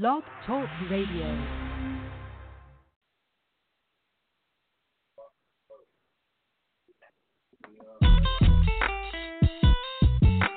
[0.00, 1.26] Blog Talk Radio.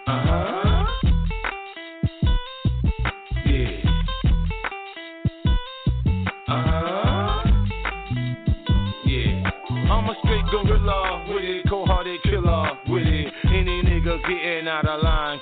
[0.06, 0.86] Uh-huh.
[6.48, 7.42] Uh-huh.
[10.52, 13.34] Gorilla with it, cold-hearted killer with it.
[13.46, 15.40] Any nigga getting out of line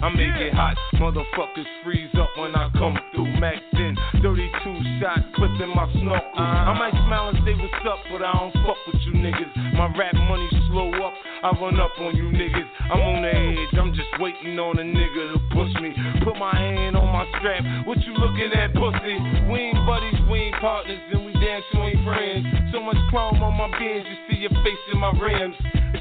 [0.00, 3.28] I make it hot, motherfuckers freeze up when I come through.
[3.36, 6.40] Mac 10, 32 shot clip in my snorkel.
[6.40, 9.52] I might smile and say what's up, but I don't fuck with you niggas.
[9.76, 11.12] My rap money slow up,
[11.44, 12.64] I run up on you niggas.
[12.88, 15.92] I'm on the edge, I'm just waiting on a nigga to push me.
[16.24, 19.20] Put my hand on my strap, what you looking at, pussy?
[19.52, 22.48] We ain't buddies, we ain't partners, and we damn sure ain't friends.
[22.72, 25.56] So much chrome on my bins, you see your face in my rims.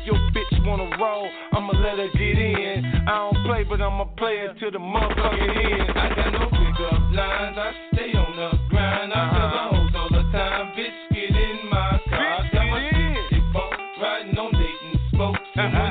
[0.09, 2.83] Your bitch wanna roll, I'ma let her get in.
[3.07, 5.91] I don't play, but I'm a player to the motherfucking end.
[5.95, 9.13] I got no pickup lines, I stay on the grind.
[9.13, 9.69] I tell the uh-huh.
[9.69, 12.41] hoes all the time, bitch, get in my car.
[12.41, 12.89] I got my
[13.29, 15.39] shit bump, riding on Dayton spokes.
[15.53, 15.88] And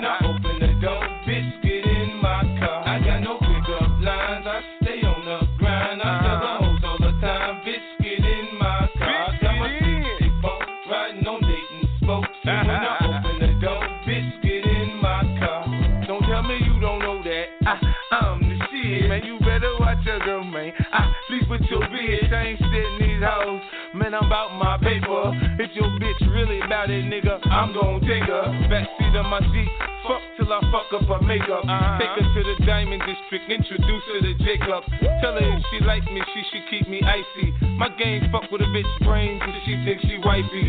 [22.31, 22.57] your bitch.
[22.57, 23.62] I sitting these hoes.
[23.95, 25.33] Man, I'm about my paper.
[25.59, 28.45] If your bitch really about it, nigga, I'm gon' take her.
[28.69, 29.69] Backseat of my Jeep.
[30.07, 31.62] Fuck till I fuck up her makeup.
[31.99, 33.51] Take her to the Diamond District.
[33.51, 34.84] Introduce her to Jacob.
[35.21, 37.53] Tell her if she like me, she should keep me icy.
[37.77, 40.65] My game fuck with a bitch brains and she thinks she wifey.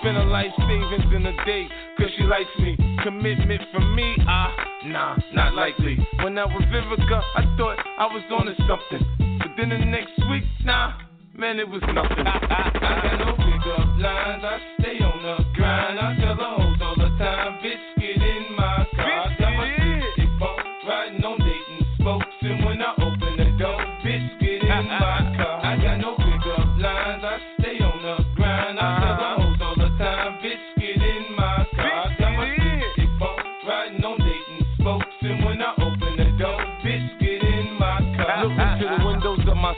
[0.00, 1.66] Spend her life savings in a day,
[1.98, 2.76] cause she likes me.
[3.02, 4.52] Commitment from me, ah,
[4.84, 5.98] nah, not likely.
[6.22, 9.15] When I was Vivica, I thought I was on to something.
[9.38, 10.98] But then the next week, nah,
[11.34, 12.26] man, it was nothing.
[12.26, 15.98] I, I, I got no pickup lines, I stay on the grind.
[15.98, 16.25] I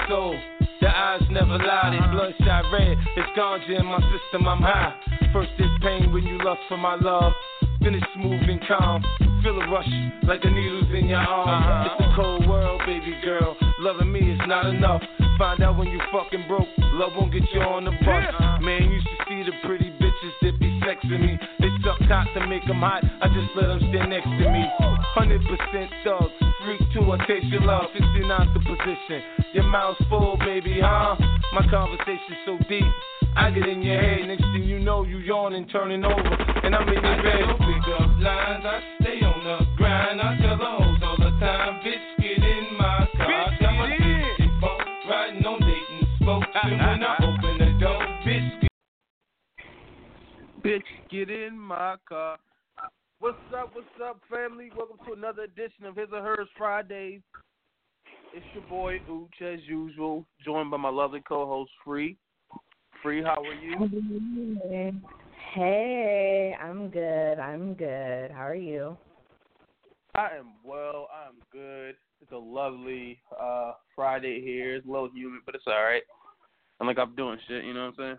[0.09, 0.39] soul.
[0.81, 2.97] The eyes never lie, they bloodshot red.
[3.17, 4.95] It's ganja in my system, I'm high.
[5.33, 7.33] First it's pain when you lust for my love.
[7.81, 9.05] Then it's smooth and calm.
[9.43, 9.89] Feel a rush
[10.25, 11.49] like the needles in your arm.
[11.49, 11.95] Uh-huh.
[11.95, 13.57] It's a cold world, baby girl.
[13.81, 15.03] Loving me is not enough.
[15.39, 16.67] Find out when you fucking broke.
[16.79, 18.61] Love won't get you on the bus.
[18.61, 20.58] Man, you should see the pretty bitches that
[20.89, 21.39] be sexing me.
[21.61, 23.05] They suck cock to make them hot.
[23.05, 24.65] I just let them stand next to me.
[25.17, 26.33] 100% thugs.
[26.65, 27.85] Freak too, I taste your love.
[27.95, 29.23] 69's the position.
[29.53, 31.17] Your mouth's full, baby, huh?
[31.53, 32.85] My conversation's so deep.
[33.37, 36.35] I get in your head, next thing you know, you yawning, turning over,
[36.65, 37.45] and I'm in your bed.
[37.45, 40.21] I pick up lines, I stay on the grind.
[40.21, 43.31] I tell the hoes all the time, bitch, get in my car.
[43.31, 48.68] I got my bump, riding on Dayton spokes, and when I open the door, bitch,
[50.69, 52.37] Bitch, get in my car.
[53.21, 54.71] What's up, what's up, family?
[54.77, 57.23] Welcome to another edition of His or Hers Fridays.
[58.35, 62.19] It's your boy Ooch, as usual, joined by my lovely co-host Free.
[63.03, 64.93] Free, how are you?
[65.55, 67.39] Hey, I'm good.
[67.39, 68.31] I'm good.
[68.31, 68.95] How are you?
[70.17, 71.09] I am well.
[71.11, 71.95] I'm good.
[72.21, 74.75] It's a lovely uh Friday here.
[74.75, 76.03] It's a little humid, but it's all right.
[76.79, 77.65] I'm like I'm doing shit.
[77.65, 78.19] You know what I'm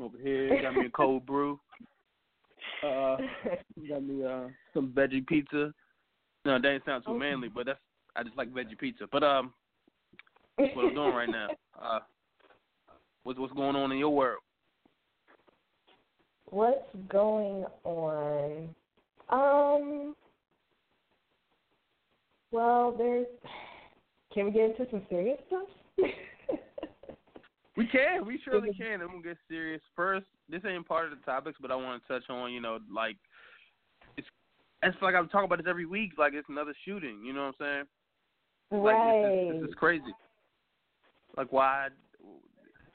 [0.00, 1.58] Over here, got me a cold brew.
[2.84, 3.16] Uh,
[3.88, 5.72] got me uh some veggie pizza.
[6.44, 7.80] No, that ain't sound too manly, but that's
[8.14, 9.08] I just like veggie pizza.
[9.10, 9.52] But um,
[10.56, 11.48] that's what I'm doing right now.
[11.80, 12.00] Uh,
[13.22, 14.40] what's what's going on in your world?
[16.46, 18.74] What's going on?
[19.28, 20.16] Um.
[22.50, 23.28] Well, there's.
[24.34, 25.68] Can we get into some serious stuff?
[27.78, 29.00] We can, we surely can.
[29.00, 30.26] I'm gonna get serious first.
[30.48, 33.16] This ain't part of the topics, but I want to touch on, you know, like
[34.16, 34.26] it's
[34.82, 36.14] it's like I'm talking about this every week.
[36.18, 37.22] Like it's another shooting.
[37.24, 37.86] You know what I'm
[38.72, 38.82] saying?
[38.82, 39.22] Like right.
[39.22, 40.12] this, is, this is crazy.
[41.36, 41.90] Like why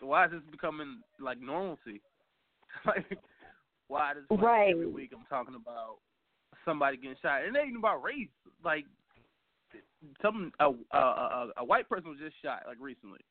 [0.02, 2.02] why is this becoming like normalcy?
[2.86, 3.18] like
[3.88, 4.72] why does like, Right.
[4.72, 6.00] every week I'm talking about
[6.66, 7.46] somebody getting shot?
[7.46, 8.28] And it ain't even about race.
[8.66, 8.84] Like
[10.22, 13.22] some a, a a a white person was just shot like recently.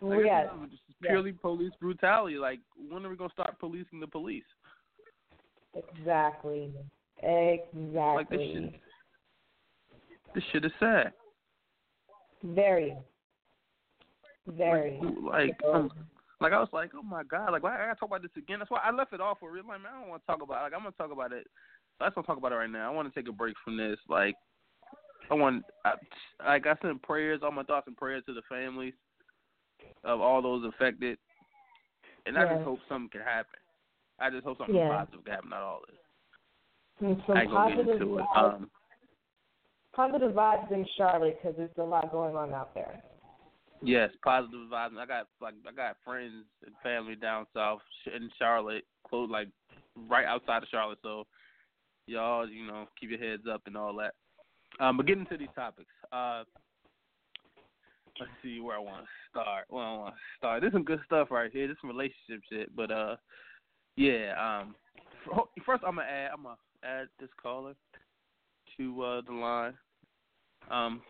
[0.00, 0.48] Like, this yes.
[0.72, 2.36] is purely police brutality.
[2.36, 4.44] Like when are we gonna start policing the police?
[5.74, 6.72] Exactly.
[7.22, 7.94] Exactly.
[7.94, 8.80] Like this shit.
[10.34, 11.12] This shit is sad.
[12.42, 12.96] Very.
[14.46, 15.00] Very.
[15.22, 15.90] Like, um,
[16.40, 18.58] like I was like, oh my god, like why I gotta talk about this again?
[18.58, 19.64] That's why I left it off for real.
[19.66, 20.60] Like, man, I don't want to talk about.
[20.60, 20.64] It.
[20.64, 21.46] Like, I'm gonna talk about it.
[22.00, 22.90] Let's not talk about it right now.
[22.90, 23.96] I want to take a break from this.
[24.06, 24.34] Like,
[25.30, 25.94] I want, I,
[26.46, 28.92] like, I send prayers, all my thoughts and prayers to the families
[30.04, 31.18] of all those affected,
[32.26, 33.60] and I just hope something can happen.
[34.18, 34.88] I just hope something yeah.
[34.88, 35.96] positive can happen out all this.
[37.00, 38.36] And some I ain't gonna get into positive it.
[38.36, 38.70] vibes, Um,
[39.92, 43.02] positive vibes in Charlotte because there's a lot going on out there.
[43.82, 44.98] Yes, positive vibes.
[44.98, 49.48] I got like I got friends and family down south in Charlotte, close like
[50.08, 50.98] right outside of Charlotte.
[51.02, 51.26] So
[52.06, 54.14] y'all, you know, keep your heads up and all that.
[54.80, 55.90] Um, but getting to these topics.
[56.12, 56.44] Uh,
[58.20, 59.64] let's see where I want to start.
[59.68, 60.60] Where I want to start.
[60.60, 61.68] There's some good stuff right here.
[61.68, 62.74] This some relationship shit.
[62.74, 63.16] But uh,
[63.96, 64.34] yeah.
[64.38, 64.74] Um,
[65.64, 66.30] first I'm gonna add.
[66.32, 67.74] I'm gonna add this caller
[68.76, 69.74] to uh the line.
[70.70, 71.02] Um,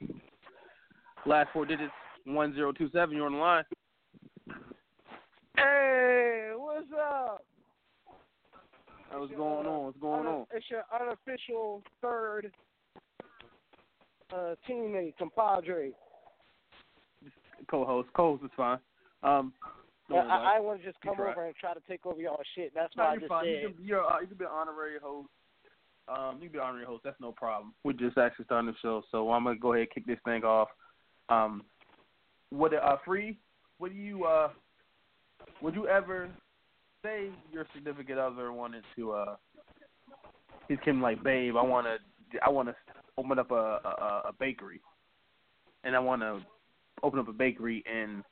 [1.25, 1.93] last four digits
[2.25, 3.17] one zero two seven.
[3.17, 3.65] You're on the line.
[5.57, 7.43] Hey, what's up?
[9.13, 9.85] What's going on?
[9.85, 10.47] What's going on?
[10.53, 12.53] It's your unofficial third
[14.33, 15.93] uh, teammate, compadre.
[17.71, 18.09] Co-host.
[18.15, 18.79] Co-host is fine.
[19.23, 19.53] Um,
[20.09, 22.07] Yeah, don't worry about I, I want to just come over and try to take
[22.07, 22.73] over y'all shit.
[22.75, 23.45] That's No, why I just fine.
[23.45, 23.63] said.
[23.63, 25.29] You can, you're, uh, you can be an honorary host.
[26.09, 27.03] Um, you can be an honorary host.
[27.05, 27.75] That's no problem.
[27.83, 30.45] We're just actually starting the show, so I'm gonna go ahead and kick this thing
[30.45, 30.69] off.
[31.29, 31.65] Um,
[32.51, 33.39] what uh, free?
[33.79, 34.51] What do you uh?
[35.63, 36.29] Would you ever
[37.03, 39.37] say your significant other wanted to uh?
[40.69, 41.97] He came like, babe, I wanna,
[42.45, 42.75] I wanna
[43.19, 44.81] open up a a, a bakery,
[45.83, 46.41] and I wanna
[47.03, 48.25] open up a bakery in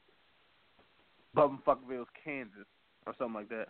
[1.36, 2.66] Bumfuckville, Kansas,
[3.06, 3.68] or something like that.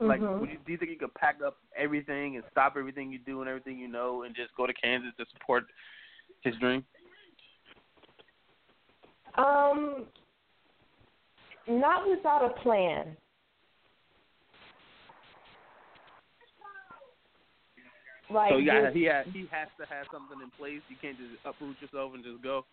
[0.00, 0.40] Like, Mhm.
[0.40, 3.40] would you, do you think you could pack up everything and stop everything you do
[3.40, 5.66] and everything you know and just go to Kansas to support
[6.40, 6.84] his dream?
[9.36, 10.06] Um,
[11.68, 13.16] not without a plan.
[18.30, 20.80] Like so yeah, he ha he has to have something in place.
[20.88, 22.64] You can't just uproot yourself and just go.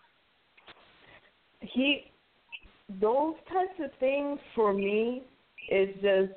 [1.61, 2.11] He
[2.99, 5.23] those types of things for me
[5.69, 6.33] is just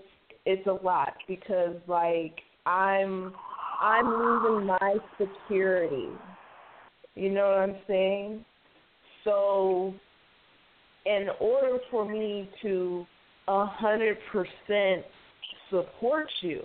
[0.46, 3.32] it's a lot because like I'm
[3.80, 6.08] I'm losing my security.
[7.14, 8.44] You know what I'm saying?
[9.24, 9.94] So
[11.06, 13.06] in order for me to
[13.48, 15.04] a hundred percent
[15.70, 16.62] support you,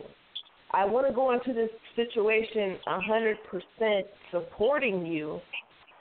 [0.71, 5.39] I want to go into this situation a hundred percent supporting you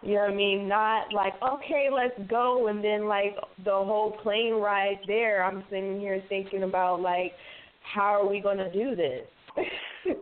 [0.03, 0.69] you know what I mean?
[0.69, 6.00] Not like, okay, let's go, and then like the whole plane ride there, I'm sitting
[6.00, 7.33] here thinking about like,
[7.83, 9.27] how are we going to do this?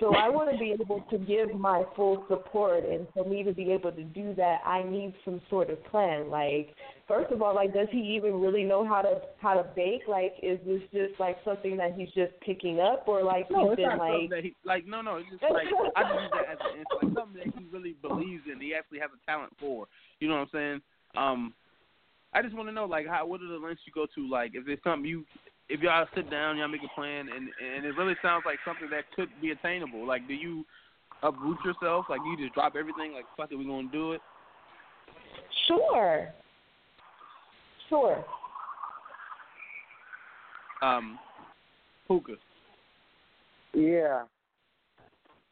[0.00, 3.52] so I want to be able to give my full support, and for me to
[3.52, 6.30] be able to do that, I need some sort of plan.
[6.30, 6.74] Like,
[7.06, 10.02] first of all, like, does he even really know how to how to bake?
[10.08, 13.72] Like, is this just like something that he's just picking up, or like No, he's
[13.72, 14.86] it's been not like something that he like.
[14.86, 15.66] No, no, it's just like
[15.96, 18.60] I just use that as an answer, like something that he really believes in.
[18.60, 19.86] He actually has a talent for.
[20.18, 20.80] You know what I'm saying?
[21.16, 21.54] Um,
[22.32, 24.30] I just want to know like how what are the lengths you go to?
[24.30, 25.24] Like if there's something you
[25.70, 28.90] if y'all sit down, y'all make a plan, and and it really sounds like something
[28.90, 30.06] that could be attainable.
[30.06, 30.64] Like, do you
[31.22, 32.06] uproot yourself?
[32.10, 33.12] Like, you just drop everything?
[33.12, 34.20] Like, fuck it, we gonna do it?
[35.68, 36.28] Sure.
[37.88, 38.24] Sure.
[40.82, 41.18] Um,
[42.08, 42.32] Puka,
[43.74, 44.24] Yeah.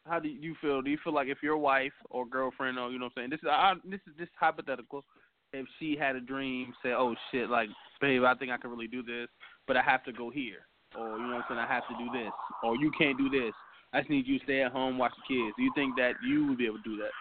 [0.07, 0.81] how do you feel?
[0.81, 3.29] Do you feel like if your wife or girlfriend or you know what I'm saying?
[3.29, 5.05] This is I, this is just hypothetical.
[5.53, 7.69] If she had a dream, say, "Oh shit, like,
[8.01, 9.27] babe, I think I can really do this,
[9.69, 10.65] but I have to go here,"
[10.97, 11.59] or you know what I'm saying?
[11.61, 12.33] I have to do this,
[12.63, 13.53] or you can't do this.
[13.93, 15.53] I just need you to stay at home, watch the kids.
[15.57, 17.11] Do you think that you would be able to do that?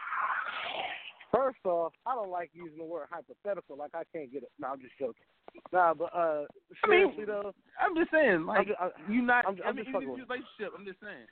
[1.31, 3.77] First off, I don't like using the word hypothetical.
[3.77, 4.49] Like I can't get it.
[4.59, 5.29] No, I'm just joking.
[5.73, 6.45] Nah, but uh,
[6.85, 9.45] I mean, seriously though, I'm just saying, like, I- you not.
[9.45, 10.73] I'm- i I'm mean, just fucking with your relationship.
[10.77, 11.29] I'm just saying.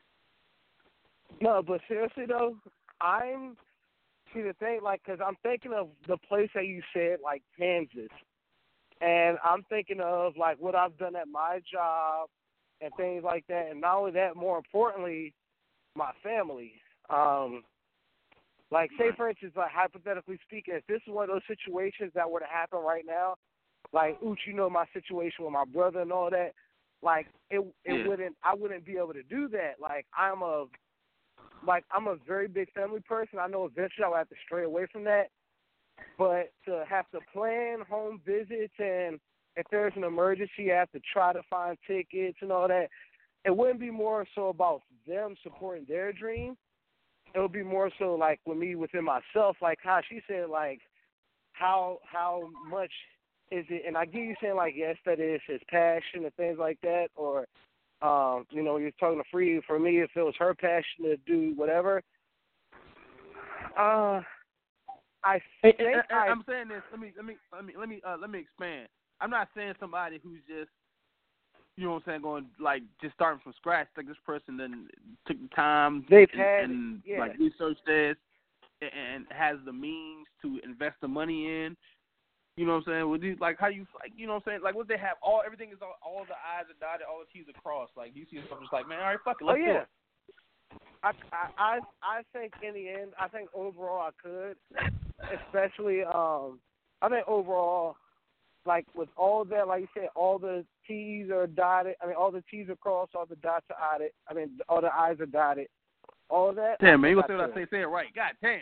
[1.41, 2.57] no, but seriously though,
[3.01, 3.57] I'm
[4.35, 8.13] see the thing like because I'm thinking of the place that you said like Kansas,
[9.01, 12.29] and I'm thinking of like what I've done at my job
[12.81, 15.33] and things like that, and not only that, more importantly,
[15.95, 16.73] my family.
[17.11, 17.63] Um,
[18.71, 22.29] like say for instance, like hypothetically speaking, if this is one of those situations that
[22.31, 23.35] were to happen right now,
[23.93, 26.53] like Ooch, you know my situation with my brother and all that,
[27.03, 28.09] like it it Yeah.
[28.09, 29.75] wouldn't I wouldn't be able to do that.
[29.81, 30.67] Like I'm a
[31.65, 33.39] like I'm a very big family person.
[33.39, 35.29] I know eventually I'll have to stray away from that.
[36.19, 39.19] But to have to plan home visits and
[39.57, 42.89] if there's an emergency, have to try to find tickets and all that.
[43.45, 46.57] It wouldn't be more so about them supporting their dream,
[47.35, 50.81] it would be more so like with me within myself, like how she said, like
[51.53, 52.91] how how much
[53.51, 53.83] is it?
[53.87, 57.09] And I get you saying like yes, that is his passion and things like that,
[57.15, 57.47] or
[58.03, 59.61] um, you know, you're talking to free.
[59.67, 62.03] For me, if it was her passion to do whatever,
[63.79, 64.21] uh,
[65.27, 66.83] I think And- and- and I, I'm saying this.
[66.93, 68.89] Let me let me let me let me uh, let me expand.
[69.21, 70.71] I'm not saying somebody who's just
[71.77, 73.89] you know what I'm saying going like just starting from scratch.
[73.97, 74.89] Like this person then
[75.27, 77.19] took the time They've and, had- and yeah.
[77.21, 78.17] like researched this
[78.81, 81.77] and, has the means to invest the money in.
[82.57, 83.11] You know what I'm saying?
[83.11, 84.61] Would you like how you like you know what I'm saying?
[84.63, 87.29] Like what they have all everything is all, all the I's are dotted, all the
[87.33, 87.93] T's are crossed.
[87.97, 89.83] Like you see stuff just like, man, all right, fuck it, oh let's do yeah.
[89.83, 89.89] it.
[91.03, 94.57] I, I I I think in the end, I think overall I could,
[95.21, 96.59] especially um,
[97.03, 97.97] I think overall,
[98.65, 101.95] like with all that, like you said, all the T's are dotted.
[102.03, 104.13] I mean, all the T's are crossed, all the dots are dotted.
[104.29, 105.69] I mean, all the I's are dotted.
[106.29, 106.77] All that.
[106.81, 108.09] Damn man, you gonna say what I say, say it right.
[108.15, 108.61] God damn.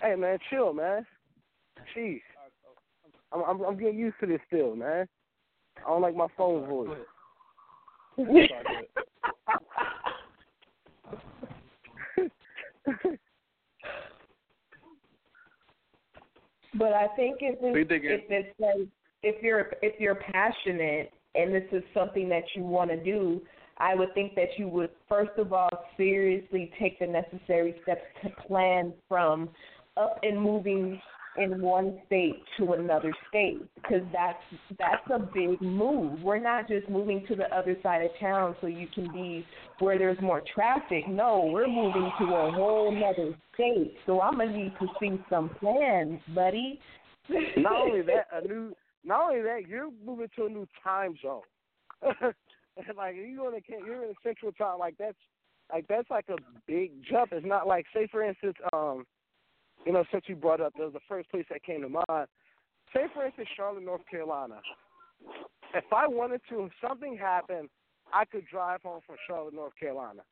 [0.00, 1.06] Hey man, chill, man.
[1.96, 2.20] Jeez,
[3.32, 5.06] I'm I'm, I'm getting used to this still, man.
[5.78, 6.88] I don't like my phone voice.
[8.18, 8.48] ahead.
[8.50, 8.74] Sorry, go
[13.10, 13.18] ahead.
[16.74, 18.88] But I think if it's, if it's like
[19.22, 23.40] if you're if you're passionate and this is something that you want to do,
[23.78, 28.30] I would think that you would first of all seriously take the necessary steps to
[28.46, 29.50] plan from
[29.96, 31.00] up and moving
[31.36, 34.42] in one state to another state because that's
[34.78, 36.20] that's a big move.
[36.22, 39.46] We're not just moving to the other side of town so you can be
[39.78, 41.08] where there's more traffic.
[41.08, 43.94] No, we're moving to a whole other state.
[44.06, 46.78] So I'm gonna need to see some plans, buddy.
[47.56, 48.74] not only that, a new.
[49.04, 51.40] Not only that, you're moving to a new time zone.
[52.96, 54.78] like you going to you're in Central Time.
[54.78, 55.16] Like that's
[55.72, 56.36] like that's like a
[56.66, 57.32] big jump.
[57.32, 59.04] It's not like say for instance, um,
[59.86, 62.28] you know, since you brought up, that was the first place that came to mind.
[62.94, 64.60] Say for instance, Charlotte, North Carolina.
[65.74, 67.68] If I wanted to, if something happened,
[68.12, 70.22] I could drive home from Charlotte, North Carolina.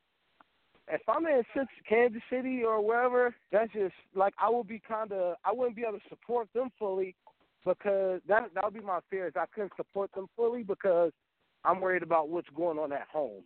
[0.87, 1.43] If I'm in
[1.87, 5.83] Kansas City or wherever, that's just like I would be kind of I wouldn't be
[5.83, 7.15] able to support them fully
[7.65, 11.11] because that that would be my fear is I couldn't support them fully because
[11.63, 13.43] I'm worried about what's going on at home.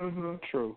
[0.00, 0.40] Mhm.
[0.50, 0.76] True.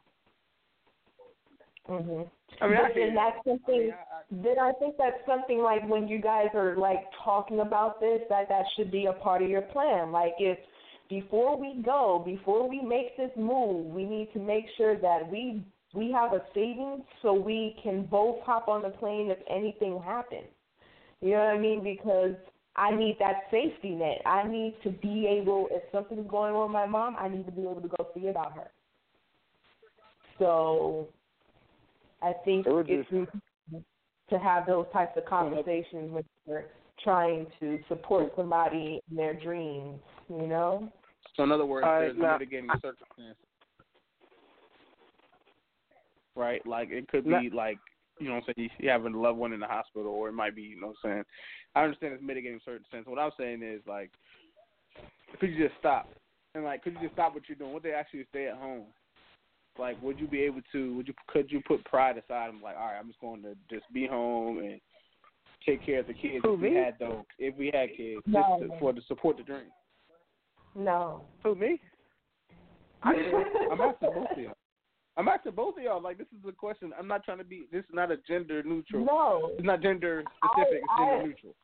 [1.90, 2.30] Mhm.
[2.62, 3.92] I mean, I but hear then that's something.
[3.92, 8.00] I- I- Then I think that's something like when you guys are like talking about
[8.00, 10.12] this, that that should be a part of your plan.
[10.12, 10.60] Like if
[11.10, 15.64] before we go, before we make this move, we need to make sure that we
[15.96, 20.48] we have a savings so we can both hop on the plane if anything happens.
[21.22, 21.82] You know what I mean?
[21.84, 22.36] Because
[22.76, 24.22] I need that safety net.
[24.26, 27.52] I need to be able, if something's going on with my mom, I need to
[27.52, 28.70] be able to go see about her.
[30.38, 31.10] So
[32.22, 33.42] I think It would it's important
[34.30, 36.66] to have those types of conversations when you're
[37.04, 40.00] trying to support somebody in their dreams,
[40.30, 40.92] you know?
[41.36, 43.36] So in other words, All right, there's now- mitigating circumstances.
[46.36, 46.66] Right?
[46.66, 47.78] Like it could Now- be like
[48.20, 50.34] you know what I'm saying, you having a loved one in the hospital or it
[50.34, 51.26] might be, you know what I'm saying.
[51.74, 53.08] I understand it's mitigating in certain sense.
[53.08, 54.12] What I'm saying is like
[55.40, 56.10] could you just stop?
[56.54, 57.72] And like could you just stop what you're doing?
[57.74, 58.88] Would they actually stay at home?
[59.80, 62.76] Like would you be able to would you could you put pride aside and like,
[62.78, 64.80] all right, I'm just going to just be home and
[65.66, 66.76] take care of the kids Who, if we me?
[66.76, 68.60] had those if we had kids No.
[68.62, 69.72] just to, for to support the dream.
[70.76, 71.22] No.
[71.44, 71.80] Who me?
[73.04, 73.14] I
[73.72, 74.54] I'm asking both of y'all.
[75.18, 76.02] I'm asking both of y'all.
[76.02, 76.92] Like this is a question.
[76.98, 77.66] I'm not trying to be.
[77.72, 79.06] This is not a gender neutral.
[79.06, 79.52] No.
[79.58, 80.82] It's not gender specific.
[80.84, 81.56] It's gender I- neutral.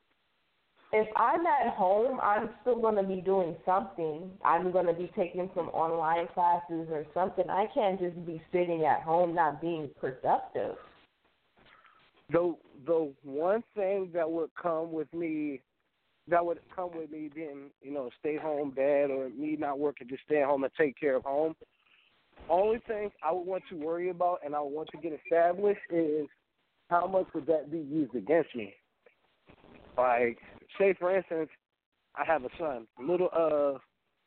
[0.97, 4.31] If I'm at home, I'm still going to be doing something.
[4.45, 7.49] I'm going to be taking some online classes or something.
[7.49, 10.77] I can't just be sitting at home not being productive.
[12.29, 12.55] The
[12.87, 15.59] the one thing that would come with me,
[16.29, 20.07] that would come with me being, you know, stay home dad or me not working,
[20.07, 21.57] just stay home and take care of home.
[22.49, 25.81] Only thing I would want to worry about and I would want to get established
[25.89, 26.27] is
[26.89, 28.73] how much would that be used against me?
[29.97, 30.37] Like,
[30.77, 31.49] say for instance,
[32.15, 32.87] I have a son.
[32.99, 33.77] Little uh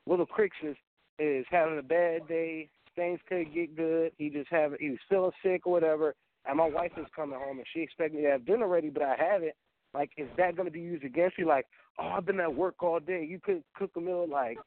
[0.09, 0.77] little Crixus
[1.19, 4.13] is having a bad day, things could get good.
[4.19, 6.15] He just have he was feeling sick or whatever
[6.49, 9.03] and my wife is coming home and she expects me to have dinner ready, but
[9.03, 9.53] I haven't.
[9.95, 11.45] Like, is that going to be used against me?
[11.45, 11.67] Like,
[11.99, 13.27] oh, I've been at work all day.
[13.29, 14.27] You could cook a meal.
[14.31, 14.59] Like,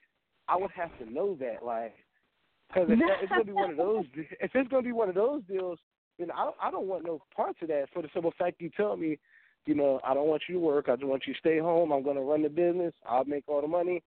[0.48, 1.64] I would have to know that.
[1.66, 1.94] Like,
[2.68, 5.10] because if it's going to be one of those, if it's going to be one
[5.10, 5.78] of those deals,
[6.18, 7.88] then I I don't want no parts of that.
[7.94, 9.20] For the simple fact you tell me,
[9.66, 10.90] you know, I don't want you to work.
[10.90, 11.92] I just want you to stay home.
[11.92, 12.94] I'm going to run the business.
[13.08, 14.02] I'll make all the money.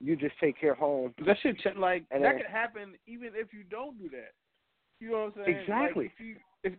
[0.00, 1.14] You just take care of home.
[1.26, 4.32] That shit, ch- like And that then- could happen even if you don't do that.
[5.00, 5.58] You know what I'm saying?
[5.58, 6.04] Exactly.
[6.04, 6.72] Like, if you, if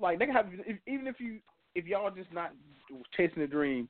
[0.00, 1.40] like they can have if, even if you
[1.74, 2.52] if y'all just not
[3.16, 3.88] chasing a dream,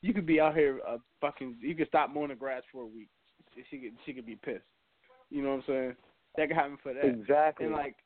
[0.00, 1.56] you could be out here uh, fucking.
[1.60, 3.08] You could stop mowing the grass for a week.
[3.70, 4.64] She could she could be pissed.
[5.28, 5.96] You know what I'm saying?
[6.36, 7.04] That could happen for that.
[7.04, 7.66] Exactly.
[7.66, 7.96] And like,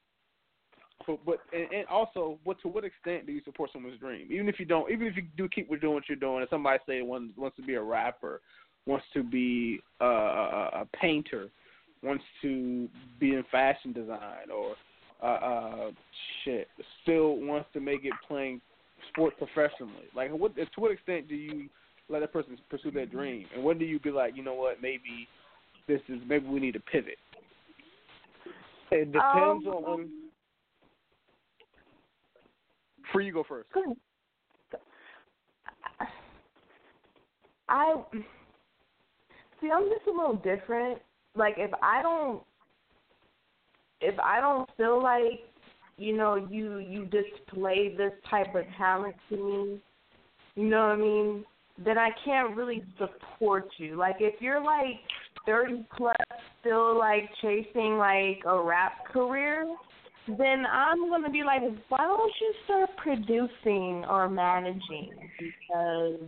[1.06, 4.28] but but and, and also, what to what extent do you support someone's dream?
[4.30, 6.78] Even if you don't, even if you do keep doing what you're doing, and somebody
[6.86, 8.40] say wants wants to be a rapper,
[8.86, 11.48] wants to be a, a, a painter,
[12.02, 12.88] wants to
[13.20, 14.74] be in fashion design, or
[15.22, 15.90] uh, uh,
[16.44, 16.68] shit,
[17.02, 18.60] still wants to make it playing
[19.12, 20.06] sport professionally.
[20.14, 21.68] Like, what to what extent do you
[22.08, 24.80] let that person pursue their dream, and when do you be like, you know what,
[24.82, 25.28] maybe
[25.86, 27.18] this is maybe we need to pivot.
[28.90, 30.10] It depends Um, on.
[33.12, 33.68] Free, you go first.
[37.68, 37.94] I
[39.60, 39.70] see.
[39.70, 41.00] I'm just a little different.
[41.34, 42.42] Like if I don't,
[44.00, 45.40] if I don't feel like,
[45.96, 49.80] you know, you you display this type of talent to me,
[50.54, 51.44] you know what I mean?
[51.84, 53.96] Then I can't really support you.
[53.96, 55.00] Like if you're like
[55.44, 56.16] 30 plus,
[56.60, 59.66] still like chasing like a rap career,
[60.26, 65.10] then I'm gonna be like, why don't you start producing or managing?
[65.38, 66.20] Because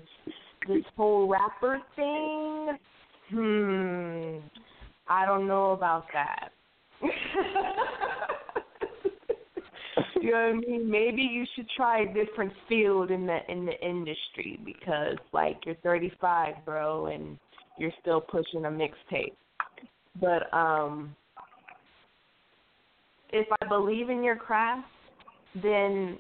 [0.67, 2.79] this whole rapper thing,
[3.31, 4.39] hmm,
[5.09, 6.51] I don't know about that.
[10.21, 10.91] you know what I mean?
[10.91, 15.77] Maybe you should try a different field in the in the industry because like you're
[15.77, 17.39] 35, bro, and
[17.79, 19.35] you're still pushing a mixtape.
[20.21, 21.15] But um
[23.31, 24.87] if I believe in your craft,
[25.63, 26.19] then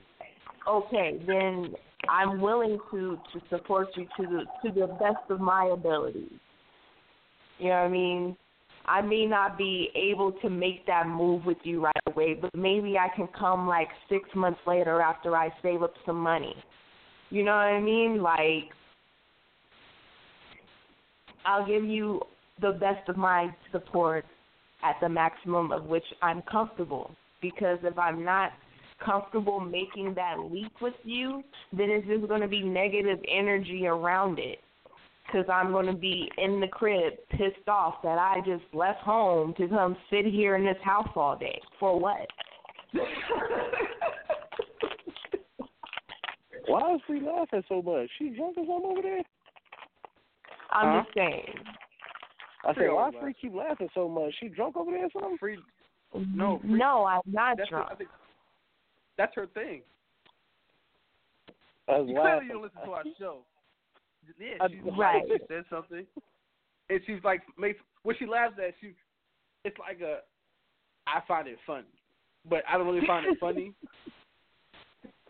[0.67, 1.75] okay, then
[2.09, 6.33] I'm willing to to support you to the to the best of my abilities.
[7.59, 8.37] You know what I mean?
[8.87, 12.97] I may not be able to make that move with you right away, but maybe
[12.97, 16.55] I can come like six months later after I save up some money.
[17.31, 18.23] You know what I mean?
[18.23, 18.71] Like,
[21.44, 22.23] I'll give you
[22.62, 24.25] the best of my support
[24.83, 27.11] at the maximum of which I'm comfortable.
[27.41, 28.53] Because if I'm not
[29.05, 34.38] comfortable making that leap with you, then it's just going to be negative energy around
[34.38, 34.59] it.
[35.27, 39.55] Because I'm going to be in the crib pissed off that I just left home
[39.59, 41.61] to come sit here in this house all day.
[41.79, 42.27] For what?
[46.67, 48.09] Why is Free laughing so much?
[48.19, 49.23] She drunk or something over there?
[50.71, 51.03] I'm Huh?
[51.03, 51.64] just saying.
[52.64, 54.35] I Free said, why Free keep laughing so much?
[54.40, 55.38] She drunk over there or something?
[55.38, 55.59] Free,
[56.14, 57.88] No, free- No, I'm not that's drunk.
[57.90, 58.11] I think
[59.16, 59.83] that's her thing.
[61.88, 63.38] I You clearly you don't listen to our show.
[64.38, 65.23] Yeah, I- Right.
[65.29, 66.07] She said something,
[66.90, 68.94] and she's like, makes when she laughs at she,
[69.64, 70.18] it's like a,
[71.07, 71.87] I find it funny,
[72.49, 73.73] but I don't really find it funny.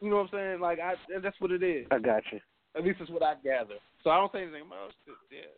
[0.00, 0.60] You know what I'm saying?
[0.60, 1.84] Like I, that's what it is.
[1.90, 2.38] I got you.
[2.76, 3.74] At least that's what I gather.
[4.04, 4.62] So I don't say anything.
[4.70, 5.50] Oh, shit, yeah.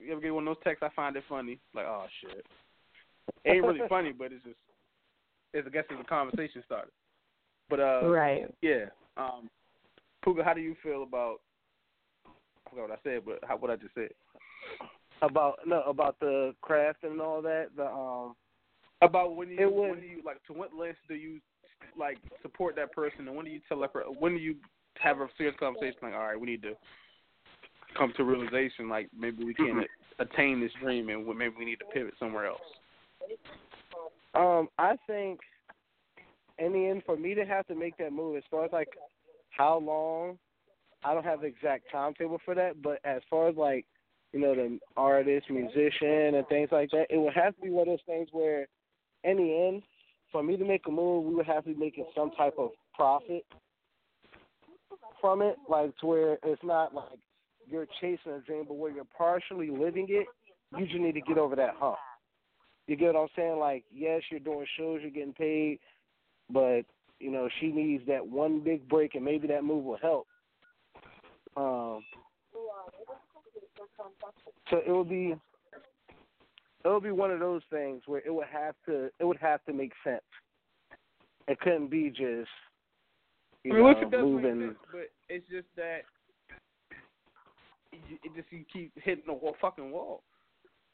[0.00, 0.82] You ever get one of those texts?
[0.82, 1.58] I find it funny.
[1.74, 2.46] Like, oh shit.
[3.44, 4.56] It ain't really funny, but it's just,
[5.52, 6.90] it's I guess it's a conversation starter.
[7.68, 8.46] But uh, Right.
[8.62, 8.86] yeah.
[9.16, 9.48] Um,
[10.24, 11.40] Puga, how do you feel about?
[12.26, 14.10] I forgot what I said, but how, what I just said
[15.22, 17.68] About no about the craft and all that.
[17.76, 18.34] The um
[19.02, 21.40] about when you It was- when do you like to what lengths do you
[21.96, 24.56] like support that person, and when do you tell that when do you
[24.98, 26.74] have a serious conversation like, all right, we need to
[27.96, 29.86] come to realization like maybe we can't
[30.18, 32.60] attain this dream, and maybe we need to pivot somewhere else.
[34.34, 35.40] Um, I think
[36.58, 38.88] in the end, for me to have to make that move, as far as like
[39.50, 40.38] how long,
[41.04, 42.82] I don't have the exact timetable for that.
[42.82, 43.86] But as far as like,
[44.32, 47.88] you know, the artist, musician, and things like that, it would have to be one
[47.88, 48.68] of those things where,
[49.24, 49.82] in the end,
[50.30, 52.70] for me to make a move, we would have to be making some type of
[52.94, 53.44] profit
[55.20, 57.18] from it, like to where it's not like
[57.70, 60.26] you're chasing a dream, but where you're partially living it.
[60.76, 61.96] You just need to get over that hump.
[62.86, 63.58] You get what I'm saying?
[63.58, 65.78] Like, yes, you're doing shows, you're getting paid,
[66.52, 66.82] but
[67.18, 70.26] you know she needs that one big break, and maybe that move will help.
[71.56, 72.02] Um,
[74.70, 75.34] so it will be,
[76.84, 79.64] it will be one of those things where it would have to, it would have
[79.64, 80.20] to make sense.
[81.48, 82.48] It couldn't be just,
[83.64, 84.60] you I mean, know, moving.
[84.68, 86.02] sense, but it's just that
[88.08, 90.22] it, it just you keep hitting the wall, fucking wall.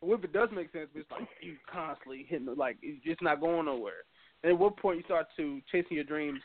[0.03, 0.89] If it does make sense?
[0.93, 4.05] But it's like you constantly hitting the, like it's just not going nowhere.
[4.43, 6.41] And at what point you start to chasing your dreams?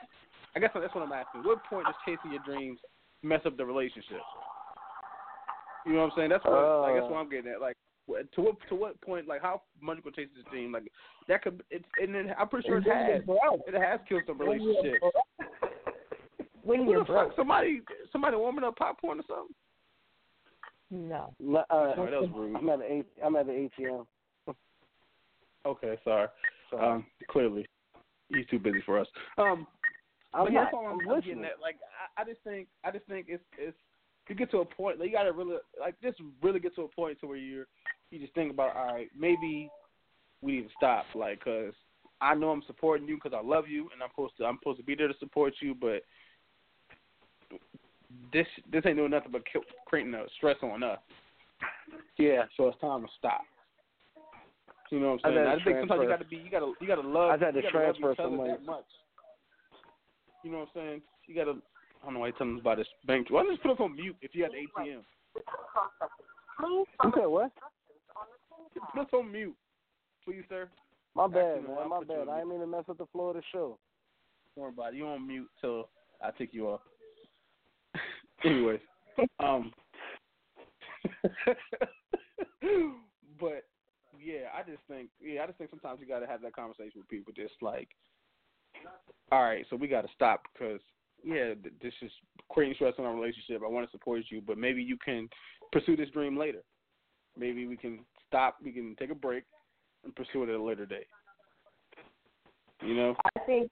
[0.56, 1.44] I guess that's what I'm asking.
[1.44, 2.80] What point does chasing your dreams
[3.24, 4.22] mess up the relationship?
[5.86, 6.30] You know what I'm saying?
[6.30, 7.62] That's what like that's what I'm getting at.
[7.62, 7.76] Like
[8.08, 9.28] To what to what point?
[9.28, 10.72] Like how much you gonna chase this dream?
[10.72, 10.92] Like
[11.28, 13.22] that could it's and then I'm pretty sure it has
[13.68, 15.04] it has killed some relationships.
[16.64, 17.36] When the fuck?
[17.36, 19.56] Somebody somebody warming up popcorn or something?
[20.92, 21.34] No.
[21.70, 22.56] Uh, Sorry, that was rude.
[22.58, 24.06] I'm at the A- I'm at the ATM.
[25.66, 26.28] Okay, sorry.
[26.72, 27.66] So Um, clearly
[28.30, 29.08] he's too busy for us.
[29.38, 29.68] Um,
[30.34, 30.64] I'm but not.
[30.64, 31.44] that's all I'm, I'm listening.
[31.46, 31.60] at.
[31.62, 31.78] Like,
[32.18, 33.78] I, I just think, I just think it's it's
[34.30, 36.88] you get to a point, like you gotta really, like, just really get to a
[36.88, 37.68] point to where you're,
[38.12, 39.70] you just think about, all right, maybe
[40.42, 41.74] we need to stop, like, cause
[42.22, 44.80] I know I'm supporting you because I love you, and I'm supposed to, I'm supposed
[44.80, 46.04] to be there to support you, but
[48.34, 49.44] this this ain't doing nothing but
[49.86, 51.00] creating a stress on us.
[52.18, 52.44] Yeah.
[52.58, 53.42] So it's time to stop.
[54.92, 55.48] You know what I I'm saying?
[55.48, 57.32] I, to think sometimes you got to be, you got to, you got to love.
[57.32, 58.52] I've had to gotta transfer some money.
[58.52, 58.84] that much.
[60.44, 61.02] You know what I'm saying?
[61.28, 61.52] You got to.
[62.02, 63.28] I don't know why you're telling us about this bank.
[63.30, 65.02] Why don't you just put us on mute if you got the ATM?
[66.60, 67.52] You said what?
[68.94, 69.56] Put us on mute,
[70.26, 70.68] please, sir.
[71.16, 71.90] My bad, Actually, man.
[71.90, 72.30] My bad.
[72.30, 73.78] I didn't mean to mess up the flow of the show.
[74.56, 74.98] Don't worry about it.
[74.98, 75.90] You on mute till
[76.22, 76.82] I take you off.
[78.46, 78.80] Anyways,
[79.40, 79.72] um,
[83.40, 83.66] but
[84.20, 86.94] yeah, I just think yeah, I just think sometimes you got to have that conversation
[86.96, 87.34] with people.
[87.36, 87.90] Just like,
[89.32, 90.82] all right, so we got to stop because
[91.24, 92.12] yeah, this is
[92.50, 93.62] creating stress in our relationship.
[93.64, 95.30] I want to support you, but maybe you can
[95.72, 96.64] pursue this dream later.
[97.38, 98.58] Maybe we can stop.
[98.64, 99.44] We can take a break
[100.04, 101.08] and pursue it at a later date.
[102.82, 103.16] You know?
[103.36, 103.72] I think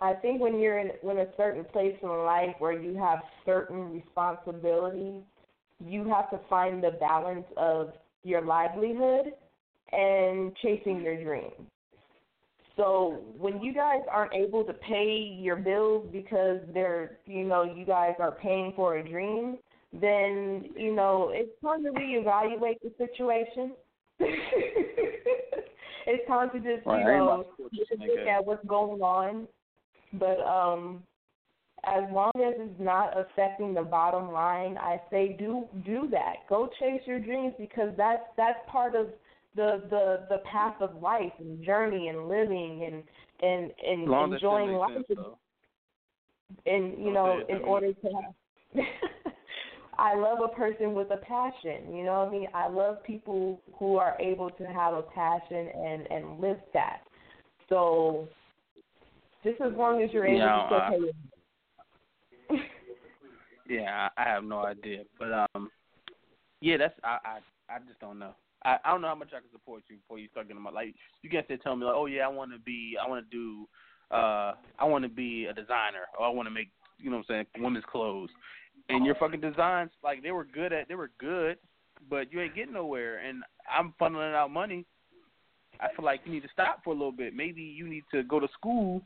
[0.00, 3.92] I think when you're in when a certain place in life where you have certain
[3.92, 5.22] responsibilities,
[5.84, 9.32] you have to find the balance of your livelihood
[9.92, 11.52] and chasing your dreams.
[12.76, 17.84] So when you guys aren't able to pay your bills because they're you know, you
[17.84, 19.58] guys are paying for a dream,
[19.92, 23.72] then, you know, it's time to reevaluate the situation.
[26.06, 29.48] it's time to just, Right, you know, just just look at what's going on.
[30.14, 31.02] But um
[31.84, 36.36] as long as it's not affecting the bottom line, I say do do that.
[36.48, 39.08] Go chase your dreams because that's that's part of
[39.54, 43.02] the the the path of life and journey and living and
[43.48, 45.18] and and long as that shit enjoying life sense,
[46.66, 48.84] and- you Don't know, in order to have
[49.98, 52.48] I love a person with a passion, you know what I mean?
[52.54, 57.00] I love people who are able to have a passion and and live that.
[57.68, 58.28] So
[59.42, 61.10] just as long as you're able Yeah, to still
[62.50, 62.60] pay
[63.68, 65.70] Yeah, I, have no idea, but um,
[66.62, 68.34] yeah, that's I I I just don't know.
[68.64, 70.70] I I don't know how much I can support you before you start getting my
[70.70, 70.94] like.
[71.22, 73.68] You can't tell me like, oh yeah, I want to be, I want to do,
[74.10, 77.26] uh, I want to be a designer, or I want to make, you know what
[77.28, 78.30] I'm saying, women's clothes,
[78.88, 81.58] and your fucking designs like they were good at, they were good,
[82.08, 84.86] but you ain't getting nowhere, and I'm funneling out money.
[85.80, 87.34] I feel like you need to stop for a little bit.
[87.34, 89.02] Maybe you need to go to school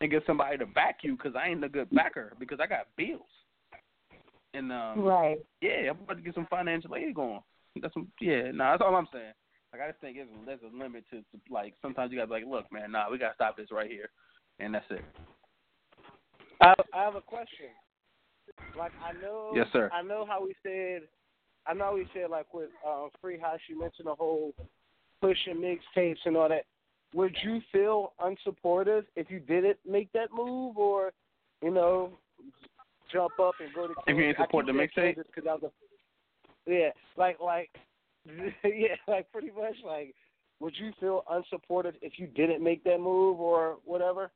[0.00, 2.86] and get somebody to back you because I ain't a good backer because I got
[2.96, 3.20] bills.
[4.54, 5.38] And um, Right.
[5.60, 7.40] yeah, I'm about to get some financial aid going.
[7.80, 9.32] That's some, yeah, no, that's all I'm saying.
[9.72, 12.34] Like I just think there's there's a limit to, to like sometimes you gotta be
[12.34, 14.10] like, look, man, nah, we gotta stop this right here,
[14.60, 15.04] and that's it.
[16.60, 17.72] I, I have a question.
[18.76, 19.88] Like I know, Yes, sir.
[19.92, 21.02] I know how we said,
[21.66, 24.52] I know how we said like with uh, Free House, you mentioned the whole
[25.22, 26.64] pushing mixtapes and all that.
[27.14, 31.12] Would you feel unsupportive if you didn't make that move, or
[31.62, 32.10] you know,
[33.10, 33.92] jump up and go to?
[34.06, 34.36] If you Kansas?
[34.40, 35.14] I support the mixtape?
[35.14, 37.70] Kansas 'cause I was a, yeah, like like
[38.64, 40.14] yeah, like pretty much like.
[40.60, 44.30] Would you feel unsupported if you didn't make that move or whatever?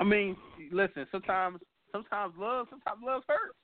[0.00, 0.36] I mean,
[0.70, 1.60] listen, sometimes
[1.92, 3.56] sometimes love, sometimes love hurts.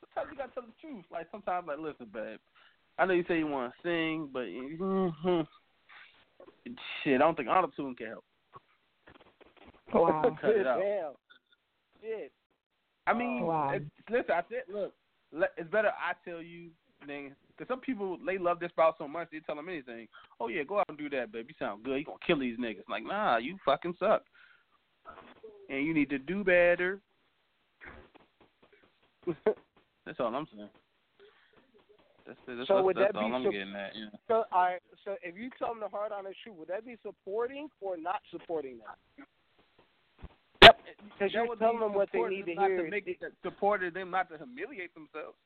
[0.00, 1.04] Sometimes you gotta tell the truth.
[1.10, 2.40] Like sometimes, like, listen, babe,
[2.98, 5.46] I know you say you want to sing, but mhm,
[7.04, 8.24] shit, I don't think auto tune can help.
[9.92, 10.36] Wow.
[10.40, 10.80] Cut it out.
[10.80, 11.12] Damn.
[12.02, 12.32] Shit.
[13.06, 13.70] I mean, Wow.
[13.72, 14.92] it's, listen, I said, look,
[15.56, 16.70] it's better I tell you
[17.06, 20.08] than because some people they love this spouse so much they tell them anything.
[20.40, 21.48] Oh yeah, go out and do that, baby.
[21.50, 21.98] You sound good.
[21.98, 22.88] You gonna kill these niggas?
[22.88, 24.22] Like, nah, you fucking suck,
[25.68, 27.00] and you need to do better.
[30.06, 30.68] That's all I'm saying.
[32.28, 33.96] That's, that's, So that's, would that's that all be I'm getting at.
[33.96, 34.12] Yeah.
[34.28, 34.82] So, all right.
[35.06, 37.96] So, if you tell them the hard on honest truth, would that be supporting or
[37.96, 39.26] not supporting them?
[40.62, 40.76] Yep.
[41.18, 42.84] Because you're telling them what they need to them not hear.
[42.84, 45.38] To make, it, supported them not to humiliate themselves.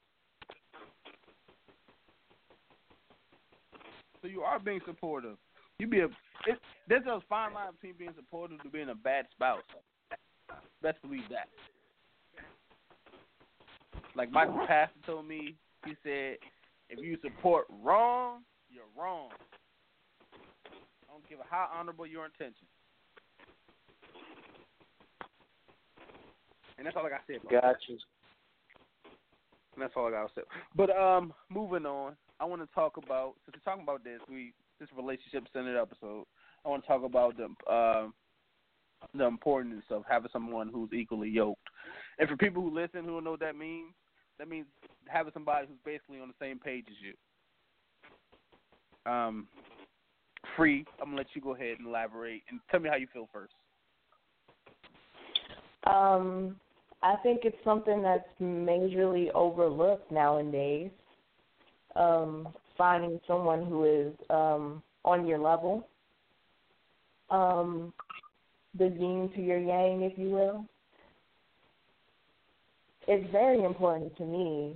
[4.21, 5.37] So you are being supportive.
[5.79, 6.07] You be a.
[6.47, 9.63] It, there's a fine line between being supportive to being a bad spouse.
[10.83, 11.47] Best believe that.
[14.17, 15.55] Like my pastor told me,
[15.87, 16.37] he said,
[16.93, 19.31] If you support wrong, you're wrong.
[20.35, 22.67] I don't give a how honorable your intention.
[26.77, 27.37] And that's all I got to say.
[27.37, 27.93] About Gotcha.
[29.75, 30.43] And that's all I got to say.
[30.77, 34.53] But um, moving on, I want to talk about since we're talking about this, we
[34.79, 36.25] this relationship centered episode.
[36.67, 38.13] I want to talk about the um
[39.15, 41.67] the importance of having someone who's equally yoked.
[42.19, 43.95] And for people who listen who don't know what that means,
[44.39, 44.67] that means
[45.07, 47.15] having somebody who's basically on the same page as you.
[49.11, 49.49] Um,
[50.57, 50.85] free.
[51.01, 53.55] I'm gonna let you go ahead and elaborate and tell me how you feel first.
[55.87, 56.57] Um,
[57.03, 60.91] I think it's something that's majorly overlooked nowadays.
[61.97, 65.87] Um, finding someone who is um, on your level,
[67.31, 67.93] um,
[68.79, 70.65] the yin to your yang, if you will.
[73.09, 74.75] It's very important to me.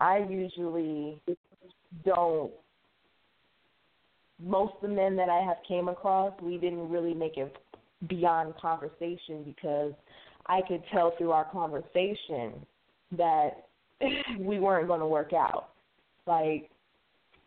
[0.00, 1.20] I usually
[2.04, 2.52] don't.
[4.42, 7.56] Most of the men that I have came across, we didn't really make it
[8.08, 9.92] beyond conversation because
[10.46, 12.66] I could tell through our conversation
[13.16, 13.66] that
[14.38, 15.70] we weren't going to work out.
[16.26, 16.70] Like,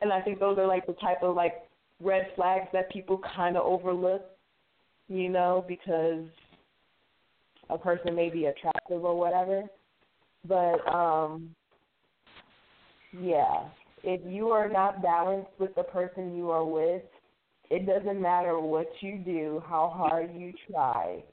[0.02, 1.64] and I think those are like the type of like
[2.02, 4.24] red flags that people kind of overlook,
[5.08, 6.26] you know, because
[7.70, 9.64] a person may be attractive or whatever.
[10.48, 11.56] But um
[13.12, 13.70] yeah,
[14.04, 17.02] if you are not balanced with the person you are with,
[17.70, 21.24] it doesn't matter what you do, how hard you try.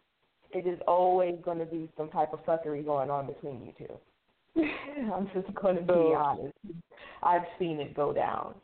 [0.53, 4.62] It is always going to be some type of fuckery going on between you two.
[5.12, 6.55] I'm just going to be honest.
[7.22, 8.55] I've seen it go down.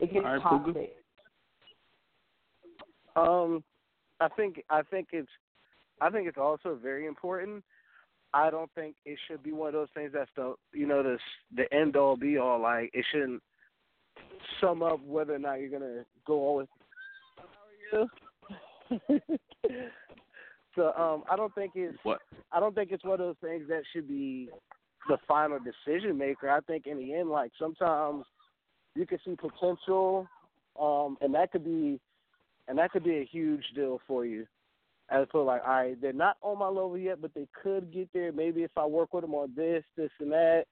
[0.00, 0.96] It gets right, toxic.
[3.16, 3.62] Um,
[4.24, 5.28] I think I think it's
[6.00, 7.62] I think it's also very important.
[8.32, 11.18] I don't think it should be one of those things that's the you know the
[11.54, 12.60] the end all be all.
[12.60, 13.42] Like it shouldn't
[14.60, 16.68] sum up whether or not you're gonna go all with.
[17.36, 17.44] How
[17.94, 18.08] are
[19.20, 19.30] you?
[20.74, 22.20] so um, I don't think it's What?
[22.52, 24.48] I don't think it's one of those things that should be
[25.08, 26.50] the final decision maker.
[26.50, 28.24] I think in the end, like sometimes
[28.94, 30.26] you can see potential,
[30.80, 32.00] um, and that could be,
[32.68, 34.46] and that could be a huge deal for you.
[35.10, 38.08] As for like, all right, they're not on my level yet, but they could get
[38.14, 38.32] there.
[38.32, 40.64] Maybe if I work with them on this, this, and that,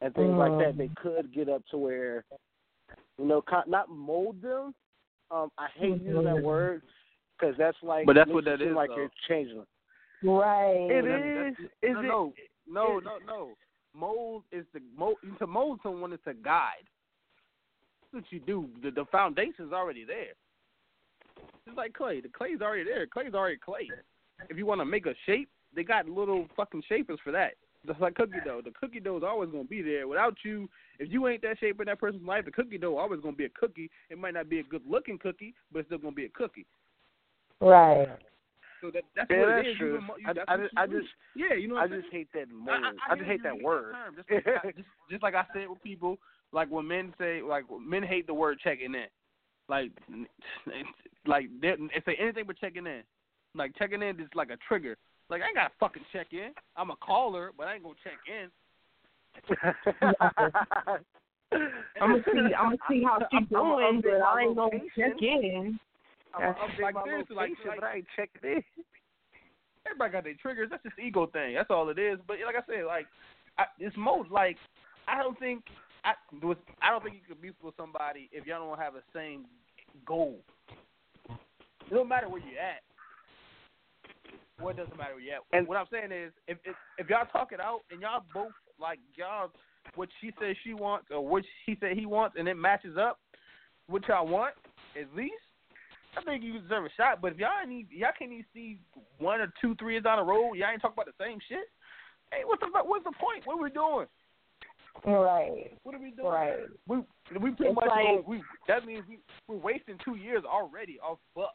[0.00, 2.24] and things like that, they could get up to where,
[3.18, 4.74] you know, not mold them.
[5.30, 6.42] Um, I hate using that Mhm.
[6.42, 6.82] word
[7.38, 8.68] because that's like, But that's what that is.
[8.68, 8.96] that Like though.
[8.96, 9.58] you're changing.
[9.58, 9.66] them.
[10.22, 10.90] Right.
[10.90, 11.56] It That's- is.
[11.58, 12.50] that's- Is no, it?
[12.66, 13.56] no, no, no, no.
[13.92, 15.18] Mold is the mold.
[15.38, 16.88] To mold someone is to guide.
[18.00, 18.70] That's what you do.
[18.82, 20.32] The, the foundation's already there.
[21.66, 22.20] It's like clay.
[22.20, 23.06] The clay's already there.
[23.06, 23.88] Clay's already clay.
[24.50, 27.52] If you want to make a shape, they got little fucking shapers for that.
[27.86, 28.62] Just like cookie dough.
[28.64, 30.08] The cookie dough is always gonna be there.
[30.08, 33.20] Without you, if you ain't that shape in that person's life, the cookie dough always
[33.20, 33.90] gonna be a cookie.
[34.08, 36.66] It might not be a good looking cookie, but it's still gonna be a cookie.
[37.60, 38.08] Right.
[38.80, 39.76] So that that's Yeah, what that's it is.
[39.76, 39.88] true.
[39.88, 41.74] You remo- you- I, that's I, what just, I just, yeah, you know.
[41.74, 42.68] What I I'm just hate that mold.
[42.70, 43.92] I, I, I, just hate that word.
[43.92, 44.14] term.
[44.16, 46.18] Just, like I, just, just like I said with people,
[46.52, 49.06] like when men say, like men hate the word checking in.
[49.68, 49.90] Like,
[51.26, 53.02] like they they say anything but checking in.
[53.54, 54.96] Like checking in is like a trigger.
[55.30, 56.50] Like I ain't gotta fucking check in.
[56.76, 58.50] I'm a caller, but I ain't gonna check in.
[62.00, 62.54] I'm gonna see.
[62.54, 65.78] I'm gonna see how she's doing, but I ain't gonna check in.
[66.34, 68.64] I'm gonna update Like, my seriously, like- location, like- but I ain't checking in.
[69.86, 70.68] Everybody got their triggers.
[70.70, 71.54] That's just ego thing.
[71.54, 72.18] That's all it is.
[72.26, 73.06] But like I said, like
[73.58, 74.56] I, it's most like
[75.06, 75.62] I don't think
[76.04, 76.12] I
[76.44, 79.46] was I don't think you can be with somebody if y'all don't have the same
[80.06, 80.38] goal.
[81.28, 82.82] It don't matter where you're at.
[84.60, 85.42] Well, it doesn't matter where you're at.
[85.52, 88.52] And- what I'm saying is, if, if if y'all talk it out and y'all both
[88.78, 89.50] like y'all
[89.94, 93.18] what she says she wants or what he said he wants and it matches up,
[93.86, 94.54] what y'all want
[94.96, 95.34] at least.
[96.16, 98.78] I think you deserve a shot, but if y'all need, y'all can't even see
[99.18, 101.66] one or two, three years down the road, y'all ain't talking about the same shit.
[102.30, 103.42] Hey, what's the what's the point?
[103.44, 104.06] What are we doing?
[105.06, 105.72] Right.
[105.82, 106.28] What are we doing?
[106.28, 106.54] Right.
[106.86, 106.98] We
[107.40, 111.18] we pretty It's much like- we that means we we're wasting two years already off
[111.34, 111.54] buck.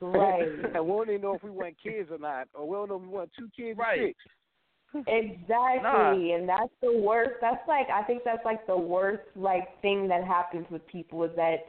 [0.00, 0.42] Right.
[0.74, 2.96] and we don't even know if we want kids or not, or we don't know
[2.96, 3.98] if we want two kids Right.
[4.00, 4.18] or six.
[5.08, 7.32] Exactly, and that's the worst.
[7.40, 11.30] That's like I think that's like the worst like thing that happens with people is
[11.36, 11.60] that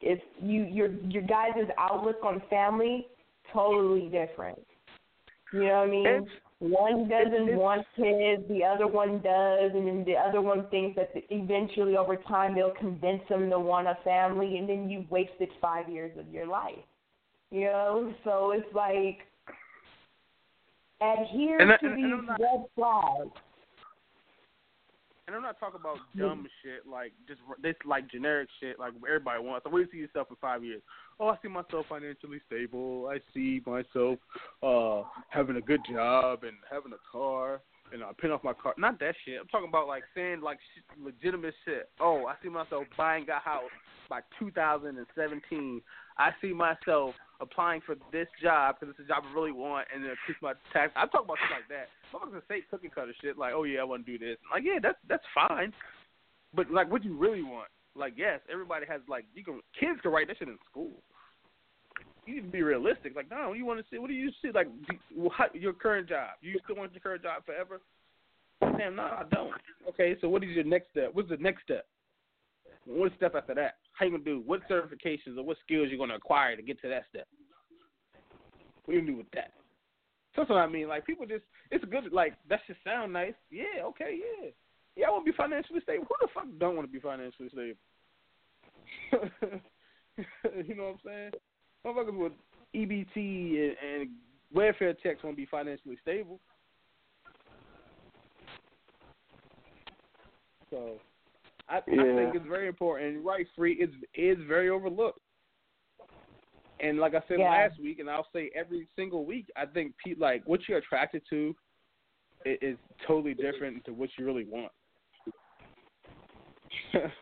[0.00, 3.08] if you your your guys' outlook on family
[3.52, 4.60] totally different.
[5.52, 6.06] You know what I mean?
[6.06, 6.28] It's-
[6.60, 11.10] one doesn't want kids, the other one does, and then the other one thinks that
[11.30, 15.88] eventually over time they'll convince them to want a family, and then you've wasted five
[15.88, 16.74] years of your life.
[17.50, 19.18] You know, so it's like
[21.00, 23.30] adhere And to and- these red flags.
[25.28, 29.44] And I'm not talking about dumb shit like just this like generic shit like everybody
[29.44, 29.64] wants.
[29.64, 30.80] So where do you see yourself in five years?
[31.20, 33.10] Oh, I see myself financially stable.
[33.12, 34.18] I see myself
[34.62, 37.60] uh having a good job and having a car
[37.92, 38.74] and uh, paying off my car.
[38.78, 39.38] Not that shit.
[39.38, 41.90] I'm talking about like saying like shit, legitimate shit.
[42.00, 43.70] Oh, I see myself buying a house
[44.08, 45.82] by 2017.
[46.16, 50.02] I see myself applying for this job because it's a job I really want and
[50.02, 50.92] then increase my tax.
[50.96, 51.88] I'm talking about shit like that.
[52.14, 54.38] I'm gonna say cookie cutter shit like, oh yeah, I want to do this.
[54.50, 55.72] Like yeah, that's that's fine.
[56.54, 57.68] But like, what do you really want?
[57.94, 60.92] Like yes, everybody has like you can kids can write that shit in school.
[62.26, 63.16] You need to be realistic.
[63.16, 63.98] Like, no, what do you want to see?
[63.98, 64.50] What do you see?
[64.52, 64.68] Like,
[65.14, 66.36] what, your current job.
[66.42, 67.80] You still want your current job forever?
[68.60, 69.54] Damn, no, I don't.
[69.88, 71.10] Okay, so what is your next step?
[71.14, 71.86] What's the next step?
[72.88, 73.76] The step after that?
[73.92, 74.42] How you gonna do?
[74.46, 77.26] What certifications or what skills you gonna acquire to get to that step?
[78.84, 79.52] What you gonna do with that?
[80.34, 80.88] That's what I mean.
[80.88, 82.12] Like people just, it's good.
[82.12, 83.34] Like that should sound nice.
[83.50, 84.50] Yeah, okay, yeah,
[84.96, 85.06] yeah.
[85.06, 86.06] I want to be financially stable.
[86.08, 87.78] Who the fuck don't want to be financially stable?
[90.66, 91.32] you know what I'm saying?
[91.84, 92.32] Motherfuckers with
[92.74, 94.10] EBT and, and
[94.52, 96.40] welfare checks want to be financially stable.
[100.70, 101.00] So,
[101.68, 102.02] I, Yeah.
[102.02, 103.24] I think it's very important.
[103.24, 105.20] Right, free is is very overlooked.
[106.80, 107.50] And like I said Yeah.
[107.50, 111.22] last week, and I'll say every single week, I think pe- like what you're attracted
[111.30, 111.54] to
[112.44, 114.72] is, is totally different to what you really want.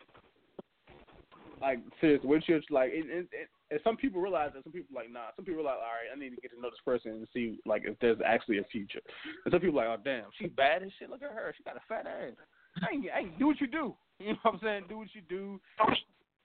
[1.60, 3.28] like seriously, what you're like, and, and,
[3.70, 4.62] and some people realize that.
[4.62, 5.32] Some people are like, nah.
[5.34, 7.26] Some people are like, all right, I need to get to know this person and
[7.32, 9.00] see like if there's actually a future.
[9.44, 11.10] And some people are like, oh damn, she's bad as shit.
[11.10, 12.34] Look at her, she got a fat ass.
[12.82, 13.96] I ain't, I ain't do what you do.
[14.20, 14.84] You know what I'm saying?
[14.88, 15.60] Do what you do.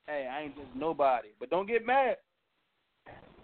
[0.06, 1.30] Hey, I ain't just nobody.
[1.40, 2.18] But don't get mad.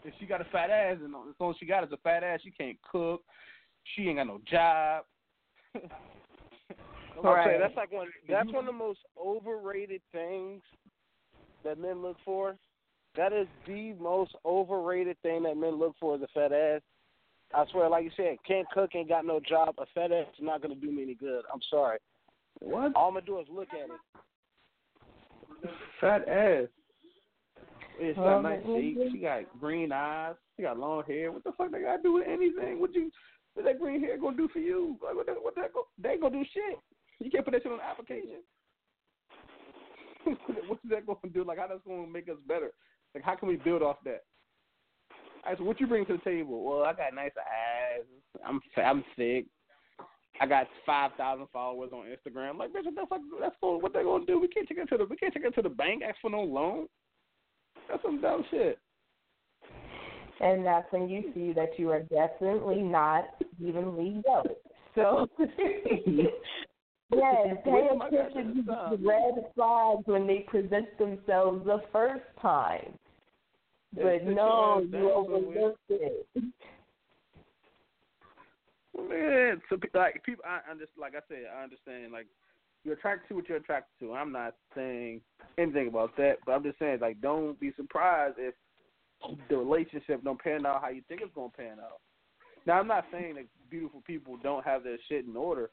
[0.04, 2.24] If she got a fat ass and as long as she got is a fat
[2.24, 3.22] ass, she can't cook.
[3.96, 5.06] She ain't got no job.
[7.18, 7.54] I'll Right.
[7.54, 8.08] say that's like one.
[8.30, 10.62] That's one of the most overrated things
[11.64, 12.58] that men look for.
[13.16, 16.82] That is the most overrated thing that men look for is a fat ass.
[17.56, 19.76] I swear, like you said, can't cook, ain't got no job.
[19.80, 21.44] A fat ass is not gonna do me any good.
[21.52, 21.98] I'm sorry.
[22.60, 22.94] What?
[22.96, 25.70] All I'm gonna do is look at it.
[26.02, 26.68] Fat ass.
[28.00, 28.98] Yeah, she Well, got nice but- shape.
[29.12, 30.36] She got green eyes.
[30.56, 31.32] She got long hair.
[31.32, 32.80] What the fuck they gotta do with anything?
[32.80, 33.12] What you
[33.54, 34.98] what that green hair gonna do for you?
[35.02, 36.78] Like what that what that go they ain't gonna do shit.
[37.20, 38.44] You can't put that shit on the application.
[40.68, 41.44] What's that gonna do?
[41.44, 42.72] Like how that's gonna make us better?
[43.16, 44.24] Like how can we build off that?
[45.46, 46.62] I said, what you bring to the table?
[46.64, 48.04] Well, I got nice eyes.
[48.46, 49.46] I'm fa- I'm thick.
[50.40, 52.58] I got five thousand followers on Instagram.
[52.58, 53.22] Like, bitch, the fuck?
[53.40, 54.40] That's what what they gonna do?
[54.40, 56.04] We can't take it to the we can't take it to the bank.
[56.08, 56.88] Ask for no loan.
[57.90, 58.80] That's some dumb shit.
[60.40, 63.26] And that's when you see that you are definitely not
[63.60, 64.68] evenly yoked.
[64.94, 66.28] So, yes,
[67.64, 72.94] pay attention to the red flags when they present themselves the first time.
[73.96, 76.28] But no, you overlooked it.
[78.98, 81.00] Man, so like people, I understand.
[81.00, 82.12] Like I said, I understand.
[82.12, 82.28] Like
[82.84, 84.14] you're attracted to what you're attracted to.
[84.14, 85.22] I'm not saying
[85.58, 88.56] anything about that, but I'm just saying like don't be surprised if
[89.50, 92.00] the relationship don't pan out how you think it's gonna pan out.
[92.66, 95.70] Now I'm not saying that beautiful people don't have their shit in order.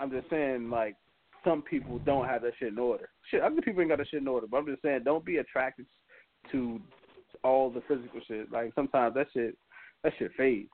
[0.00, 0.96] I'm just saying like
[1.44, 3.08] some people don't have their shit in order.
[3.30, 4.46] Shit, other people ain't got their shit in order.
[4.46, 5.86] But I'm just saying don't be attracted
[6.52, 6.80] to
[7.44, 8.50] all the physical shit.
[8.50, 9.56] Like sometimes that shit
[10.04, 10.70] that shit fades.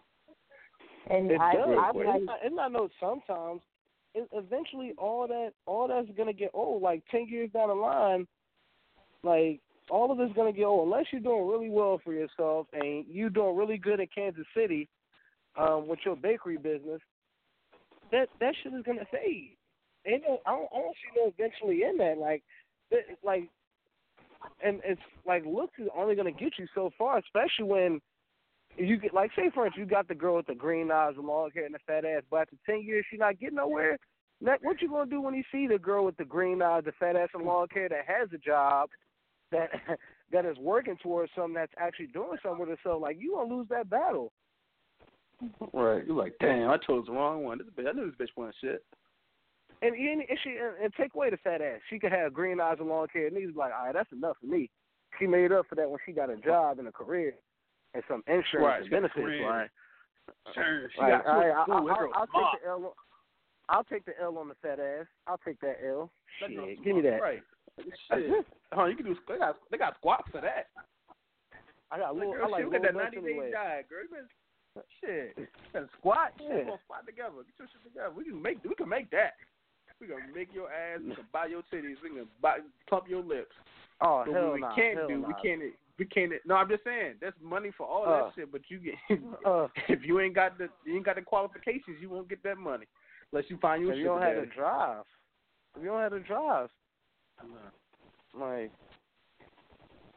[1.11, 1.69] And It I, does.
[1.69, 3.61] I but like, it's, not, it's not no sometimes.
[4.15, 6.83] It, eventually, all that all that's gonna get old.
[6.83, 8.27] Like ten years down the line,
[9.23, 9.61] like
[9.91, 13.31] all of it's gonna get old unless you're doing really well for yourself and you
[13.31, 14.89] doing really good in Kansas City
[15.57, 17.01] um, with your bakery business.
[18.11, 19.57] That that shit is gonna fade.
[20.07, 22.19] Ain't no, I don't, I don't see no eventually in that.
[22.19, 22.43] Like,
[22.91, 23.49] it, like,
[24.65, 28.01] and it's like looks is only gonna get you so far, especially when
[28.77, 31.23] you get like say for instance you got the girl with the green eyes, the
[31.23, 33.99] long hair, and the fat ass, but after ten years she's not getting nowhere.
[34.41, 36.93] Now, what you gonna do when you see the girl with the green eyes, the
[36.99, 38.91] fat ass, and long hair that has a job,
[39.53, 39.71] that
[40.33, 43.03] that is working towards something that's actually doing something with herself?
[43.03, 44.33] Like you gonna lose that battle.
[45.73, 46.07] Right.
[46.07, 47.59] You're like, damn, I chose the wrong one.
[47.59, 48.85] This bitch, I knew this bitch wasn't shit.
[49.81, 51.81] And and, and she and, and take away the fat ass.
[51.89, 53.31] She could have green eyes and long hair.
[53.31, 54.71] Niggas be like, all right, that's enough for me.
[55.19, 57.35] She made up for that when she got a job and a career
[57.95, 59.43] and some insurance Right, and a benefits.
[59.45, 59.71] Right.
[60.55, 61.47] Sure, she Like, got I.
[61.49, 62.85] That I, girl I'll take the L.
[62.87, 62.93] On,
[63.69, 65.07] I'll take the L on the fat ass.
[65.27, 66.11] I'll take that L.
[66.41, 67.21] That Shit, give me that.
[67.21, 67.43] Right.
[68.09, 68.47] Shit.
[68.73, 69.17] Huh, you can do.
[69.29, 70.69] They got they got squats for that.
[71.91, 72.33] I got Like, little.
[72.35, 74.05] girl, I like shit, little that 90 day diet, girl.
[74.09, 75.49] You shit.
[75.75, 76.33] And squat.
[76.39, 76.65] Shit, Yeah.
[76.65, 77.45] gonna squat together.
[77.45, 78.11] Get your shit together.
[78.17, 78.65] We can make.
[78.65, 79.37] We can make that.
[80.01, 81.01] We gonna make your ass.
[81.01, 82.01] We gonna buy your titties.
[82.03, 83.55] We gonna buy, plump your lips.
[84.01, 85.29] Oh But hell we nah, can't hell do, nah.
[85.29, 85.63] we can't,
[85.99, 86.33] we can't.
[86.47, 88.25] No, I'm just saying, that's money for all Uh.
[88.27, 88.53] that shit.
[88.53, 88.95] But you get,
[89.45, 92.59] Uh, if you ain't got the, you ain't got the qualifications, you won't get that
[92.59, 92.87] money
[93.33, 95.05] unless you find you a if you don't have to drive,
[95.77, 96.69] if you don't have to drive,
[98.39, 98.71] like.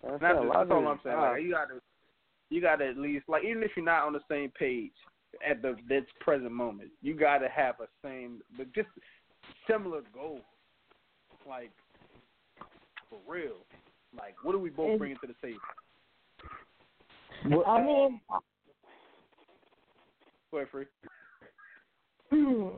[0.04, 1.18] That's, That's, just, that's all I'm saying.
[1.18, 1.82] Like, you gotta,
[2.52, 4.92] you gotta at least like even if you're not on the same page
[5.48, 8.88] at the this present moment, you gotta have a same, but just
[9.68, 10.42] similar goal.
[11.48, 11.72] Like
[13.10, 13.58] for real.
[14.18, 15.60] Like what are we both bringing to the table?
[17.68, 18.22] I mean,
[20.52, 20.86] Go ahead, free.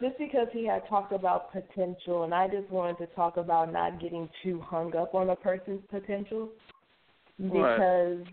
[0.00, 4.00] just because he had talked about potential, and I just wanted to talk about not
[4.00, 6.48] getting too hung up on a person's potential,
[7.38, 7.76] Right.
[7.76, 8.26] because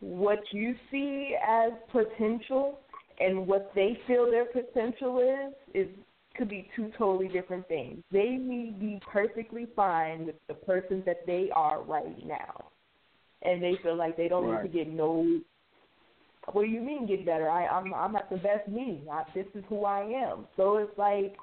[0.00, 2.80] what you see as potential
[3.20, 5.88] and what they feel their potential is is
[6.36, 8.02] could be two totally different things.
[8.10, 12.70] They may be perfectly fine with the person that they are right now,
[13.42, 14.62] and they feel like they don't Right.
[14.62, 15.40] need to get no
[16.52, 17.48] what do you mean get better?
[17.48, 19.02] I, I'm I'm at the best me.
[19.10, 20.46] I, this is who I am.
[20.56, 21.36] So it's like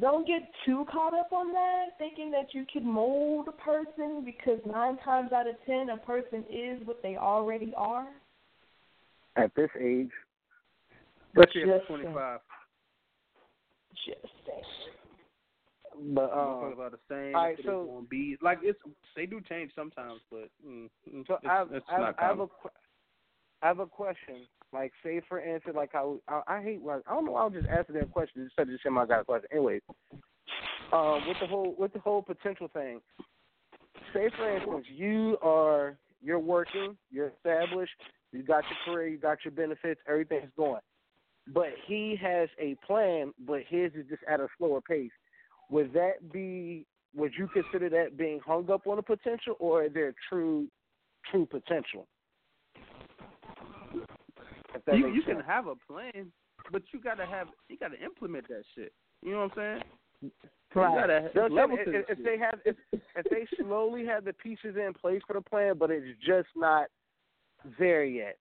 [0.00, 4.58] don't get too caught up on that, thinking that you can mold a person because
[4.66, 8.08] nine times out of ten a person is what they already are.
[9.36, 10.10] At this age,
[11.36, 11.78] at Just saying.
[11.86, 12.40] 25.
[14.06, 16.14] Just saying.
[16.14, 17.34] but Motherfuckers um, are the same.
[17.36, 18.78] all right, so- they gonna be like it's
[19.16, 22.14] they do change sometimes, but mm, mm, so it's, I have, it's I have, not
[22.18, 22.48] I have common.
[23.62, 24.46] a have a question.
[24.72, 26.82] Like, say for instance, like how I, I hate.
[26.82, 27.36] Like, I don't know.
[27.36, 29.48] I'll just answer that question instead of just saying I got a question.
[29.52, 29.80] Anyway,
[30.92, 33.00] um, with the whole with the whole potential thing.
[34.14, 37.92] Say for instance, you are you're working, you're established,
[38.32, 40.80] you got your career, you got your benefits, everything's going.
[41.48, 45.10] But he has a plan, but his is just at a slower pace.
[45.70, 46.86] Would that be?
[47.14, 50.68] Would you consider that being hung up on a potential, or is there true,
[51.30, 52.06] true potential?
[54.92, 56.32] You you can have a plan,
[56.70, 58.92] but you gotta have you gotta implement that shit.
[59.22, 59.80] You know what I'm
[60.22, 60.32] saying?
[60.74, 60.94] Right.
[60.94, 64.32] You gotta No, there's levels if, if they have, if, if they slowly have the
[64.32, 66.86] pieces in place for the plan, but it's just not
[67.78, 68.38] there yet.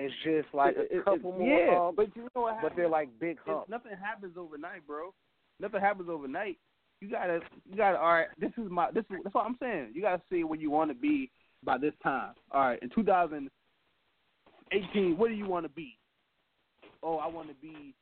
[0.00, 2.60] It's just like It- a it- couple it- more yeah, humps, but you know what
[2.62, 5.12] but they're like big It's- nothing happens overnight, bro.
[5.58, 6.58] Nothing happens overnight.
[7.00, 7.98] You gotta, you gotta.
[7.98, 8.90] All right, this is my.
[8.90, 9.92] This is that's what I'm saying.
[9.94, 11.30] You gotta see where you want to be
[11.62, 12.34] by this time.
[12.50, 15.96] All right, in 2018, what do you want to be?
[17.02, 17.94] Oh, I want to be,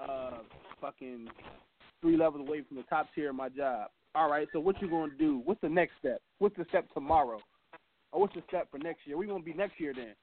[0.00, 0.38] uh,
[0.80, 1.28] fucking
[2.00, 3.90] three levels away from the top tier of my job.
[4.14, 5.38] All right, so what you gonna do?
[5.44, 6.20] What's the next step?
[6.38, 7.40] What's the step tomorrow?
[8.12, 9.16] Or what's the step for next year?
[9.16, 10.14] We gonna be next year then?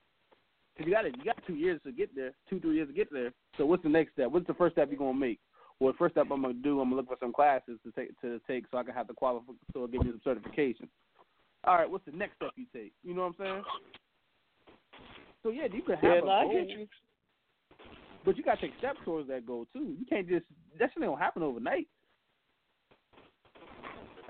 [0.77, 1.15] Cause you got it.
[1.17, 3.31] you got two years to get there, two three years to get there.
[3.57, 4.31] So what's the next step?
[4.31, 5.39] What's the first step you're gonna make?
[5.79, 8.19] Well, the first step I'm gonna do, I'm gonna look for some classes to take
[8.21, 10.87] to take so I can have the qualify so it'll give me some certification.
[11.65, 12.91] All right, what's the next step you take?
[13.03, 13.63] You know what I'm saying?
[15.43, 16.87] So yeah, you can have Yeah, a goal, you.
[18.25, 19.95] but you gotta take steps towards that goal too.
[19.99, 20.45] You can't just
[20.79, 21.87] that shit don't happen overnight.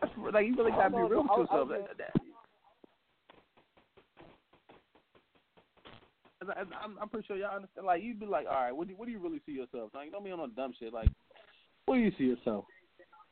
[0.02, 1.70] That's like you really gotta be real with was- yourself.
[1.70, 2.32] That- that- And
[6.04, 7.86] I- and I'm, I'm pretty sure y'all understand.
[7.86, 9.92] Like you'd be like, all right, what do what do you really see yourself?
[9.94, 10.94] Like don't be on no dumb shit.
[10.94, 11.10] Like
[11.86, 12.66] what do you see yourself?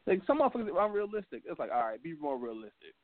[0.07, 1.43] Like some motherfuckers are unrealistic.
[1.45, 2.95] It's like all right, be more realistic.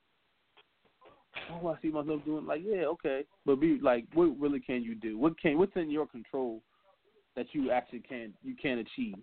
[1.51, 4.95] Oh, I see myself doing like yeah, okay, but be like, what really can you
[4.95, 5.17] do?
[5.17, 6.61] What can what's in your control
[7.35, 9.15] that you actually can you can achieve?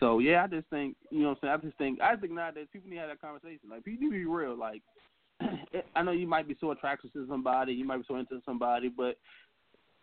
[0.00, 1.54] So yeah, I just think you know what I'm saying.
[1.54, 3.68] I just think I think nowadays people need to have that conversation.
[3.70, 4.58] Like people need to be real.
[4.58, 4.82] Like
[5.96, 8.88] I know you might be so attracted to somebody, you might be so into somebody,
[8.88, 9.16] but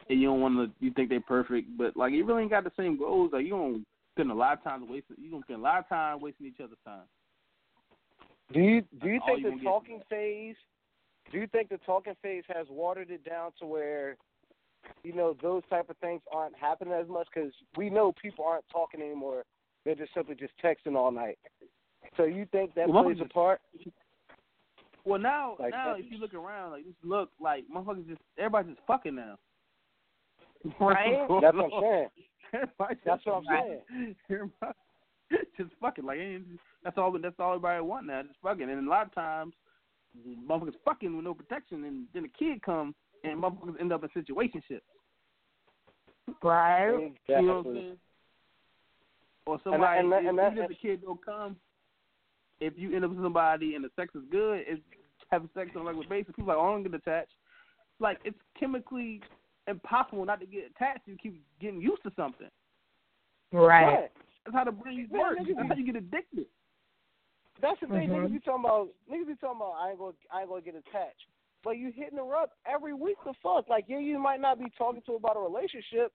[0.09, 0.85] and you don't want to.
[0.85, 3.31] You think they're perfect, but like you really ain't got the same goals.
[3.33, 3.85] Like you don't
[4.15, 5.17] spend a lot of time wasting.
[5.19, 7.03] You gonna spend a lot of time wasting each other's time.
[8.53, 10.55] Do you do you That's think you the talking phase?
[11.31, 14.15] Do you think the talking phase has watered it down to where,
[15.03, 17.27] you know, those type of things aren't happening as much?
[17.33, 19.43] Because we know people aren't talking anymore;
[19.83, 21.37] they're just simply just texting all night.
[22.15, 23.59] So you think that Well, plays a part?
[25.07, 28.75] Well, now Like now if you look around, like just look like motherfuckers just everybody's
[28.75, 29.37] just fucking now.
[30.79, 31.27] Right?
[31.41, 32.07] That's what I'm saying.
[32.53, 34.15] Everybody That's what I'm saying.
[34.29, 34.73] Everybody
[35.57, 36.45] just fucking like ain't-
[36.83, 38.69] that's all that's all everybody want now, just fucking.
[38.69, 39.53] And a lot of times,
[40.47, 42.93] motherfuckers fucking with no protection, and then a kid come
[43.23, 44.81] and motherfuckers end up in situationships.
[46.43, 46.91] Right.
[47.27, 47.97] You know what I'm saying?
[49.45, 51.55] Or And somebody, that- and that- if, and that- even if the kid don't come,
[52.59, 54.81] if you end up with somebody and the sex is good, it's
[55.29, 57.33] having sex on a regular basis, people are like, oh, I don't get attached.
[57.99, 59.21] Like, it's chemically
[59.67, 61.01] impossible not to get attached.
[61.07, 62.47] You keep getting used to something.
[63.51, 64.09] Right.
[64.45, 65.41] That's how the brain Man, works.
[65.41, 66.45] niggas That's how you get addicted.
[67.61, 68.09] That's the thing.
[68.09, 68.27] Mhm.
[68.27, 68.89] Niggas be talking about.
[69.11, 69.75] Niggas be talking about.
[69.79, 70.13] I ain't gonna.
[70.31, 71.25] I ain't gonna get attached.
[71.63, 73.17] But you hitting her up every week.
[73.25, 73.67] The fuck.
[73.67, 76.13] Like yeah, you might not be talking to her about a relationship,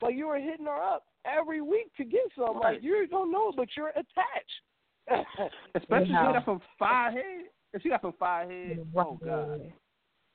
[0.00, 2.58] but you were hitting her up every week to get some.
[2.60, 2.74] Right.
[2.74, 4.62] Like you don't know, but you're attached.
[5.74, 6.28] Especially Yeah.
[6.28, 7.44] if she got some fire head.
[7.72, 9.72] If she got some fire head, oh god.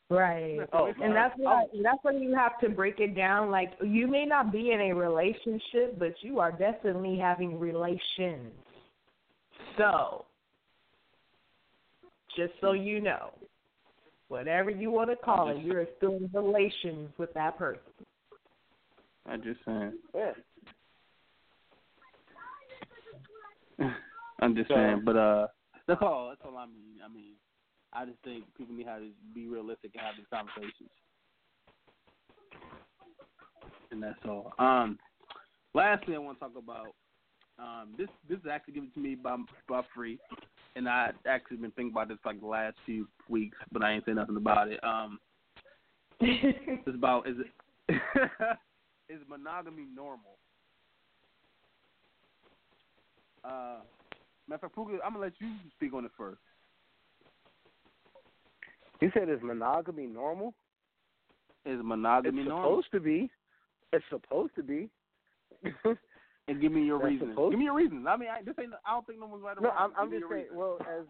[0.10, 0.60] Right.
[0.74, 1.14] Oh, and man.
[1.14, 3.50] that's why that's when you have to break it down.
[3.50, 8.52] Like you may not be in a relationship, but you are definitely having relations.
[9.78, 10.26] So,
[12.38, 13.32] just so you know,
[14.28, 17.80] whatever you want to call it, you're still in relations with that person.
[19.26, 19.94] I'm just saying.
[20.14, 20.34] yeah.
[24.40, 25.48] I'm just So- saying, but uh,
[25.88, 26.30] that's all.
[26.30, 27.02] That's all I mean.
[27.04, 27.34] I mean,
[27.92, 30.90] I just think people need how to be realistic and have these conversations,
[33.92, 34.54] and that's all.
[34.60, 34.98] Um,
[35.74, 36.96] lastly, I want to talk about
[37.60, 38.08] um this.
[38.30, 39.36] This is actually given to me by
[39.68, 40.20] by free,
[40.76, 43.92] and I actually been thinking about this for like the last few weeks, but I
[43.92, 44.84] ain't say nothing about it.
[44.84, 45.20] Um,
[46.20, 47.96] it's about is it
[49.10, 50.38] is monogamy normal?
[53.44, 53.80] Uh,
[54.48, 56.40] matter of fact, Puka, I'm gonna let you speak on it first.
[59.02, 60.54] You said is monogamy normal?
[61.66, 62.70] Is monogamy it's normal?
[62.70, 63.30] supposed to be.
[63.92, 64.90] It's supposed to be.
[66.48, 67.36] And give me your That's reason.
[67.36, 68.06] Give me your reason.
[68.06, 68.74] I mean, I, this ain't.
[68.86, 69.70] I don't think no one's right No.
[69.70, 70.42] I'm, I'm just saying.
[70.44, 70.58] reason.
[70.58, 71.06] Well, as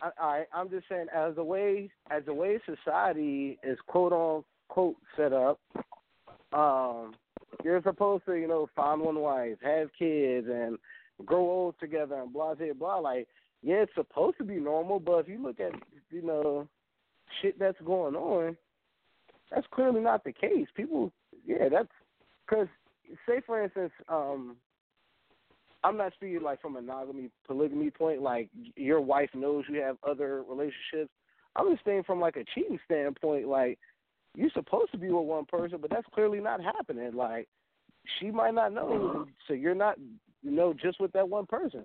[0.00, 4.96] I, I, I'm just saying, as the way as the way society is quote unquote
[5.14, 5.60] set up,
[6.54, 7.12] um,
[7.62, 10.78] you're supposed to, you know, find one wife, have kids, and
[11.26, 12.98] grow old together, and blah blah blah.
[12.98, 13.28] Like,
[13.62, 15.72] yeah, it's supposed to be normal, but if you look at,
[16.10, 16.68] you know,
[17.40, 18.56] shit that's going on,
[19.50, 20.66] that's clearly not the case.
[20.74, 21.12] People,
[21.46, 21.88] yeah, that's
[22.48, 22.68] because,
[23.26, 24.56] say for instance, um,
[25.84, 29.96] I'm not speaking like from a monogamy polygamy point, like your wife knows you have
[30.08, 31.10] other relationships.
[31.56, 33.78] I'm just saying from like a cheating standpoint, like
[34.34, 37.12] you're supposed to be with one person, but that's clearly not happening.
[37.14, 37.48] Like
[38.18, 39.22] she might not know, mm-hmm.
[39.46, 39.96] so you're not,
[40.42, 41.84] you know, just with that one person.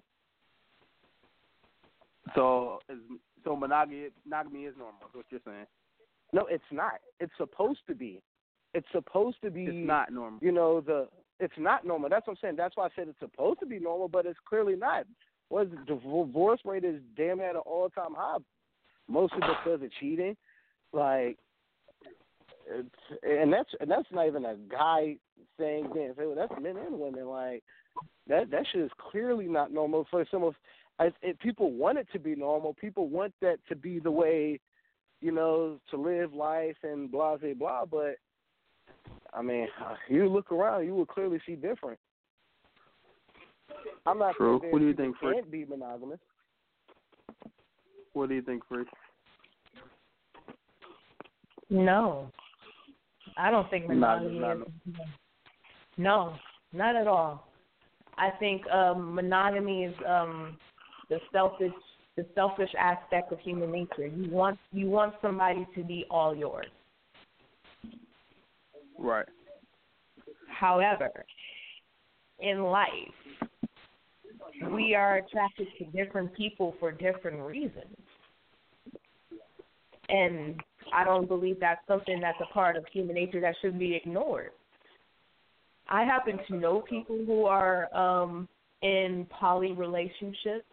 [2.36, 2.98] So, is,
[3.44, 5.02] so monogamy monogamy is normal.
[5.10, 5.66] Is what you're saying?
[6.34, 6.94] No, it's not.
[7.20, 8.22] It's supposed to be.
[8.74, 9.66] It's supposed to be.
[9.66, 10.40] It's not normal.
[10.42, 11.08] You know the.
[11.40, 12.10] It's not normal.
[12.10, 12.56] That's what I'm saying.
[12.58, 15.06] That's why I said it's supposed to be normal, but it's clearly not.
[15.50, 18.38] Was divorce rate is damn at an all time high,
[19.08, 20.36] mostly because of cheating.
[20.92, 21.38] Like,
[22.70, 22.90] it's
[23.24, 25.16] and that's and that's not even a guy
[25.58, 25.90] thing.
[25.94, 27.28] Then so that's men and women.
[27.28, 27.64] Like
[28.28, 30.56] that that shit is clearly not normal for some of.
[31.00, 34.60] If, if people want it to be normal, people want that to be the way,
[35.22, 37.86] you know, to live life and blah blah blah.
[37.86, 38.16] But
[39.34, 39.68] I mean,
[40.10, 42.00] you look around, you will clearly see different.
[44.06, 44.60] I'm not True.
[44.62, 45.36] saying What do you think, Fred?
[45.36, 46.20] can't be monogamous.
[48.14, 48.86] What do you think, Free?
[51.70, 52.32] No,
[53.38, 54.96] I don't think Not- monogamy not- is.
[55.98, 56.36] No,
[56.74, 57.48] not at all.
[58.18, 60.58] I think um, monogamy is um,
[61.10, 61.72] the selfish,
[62.16, 64.08] the selfish aspect of human nature.
[64.08, 66.68] You want you want somebody to be all yours.
[68.98, 69.28] Right.
[70.50, 71.12] However,
[72.40, 72.90] in life,
[74.72, 77.96] we are attracted to different people for different reasons.
[80.10, 80.60] And
[80.94, 84.52] I don't believe that's something that's a part of human nature that should be ignored.
[85.90, 88.48] I happen to know people who are um
[88.82, 90.66] in poly relationships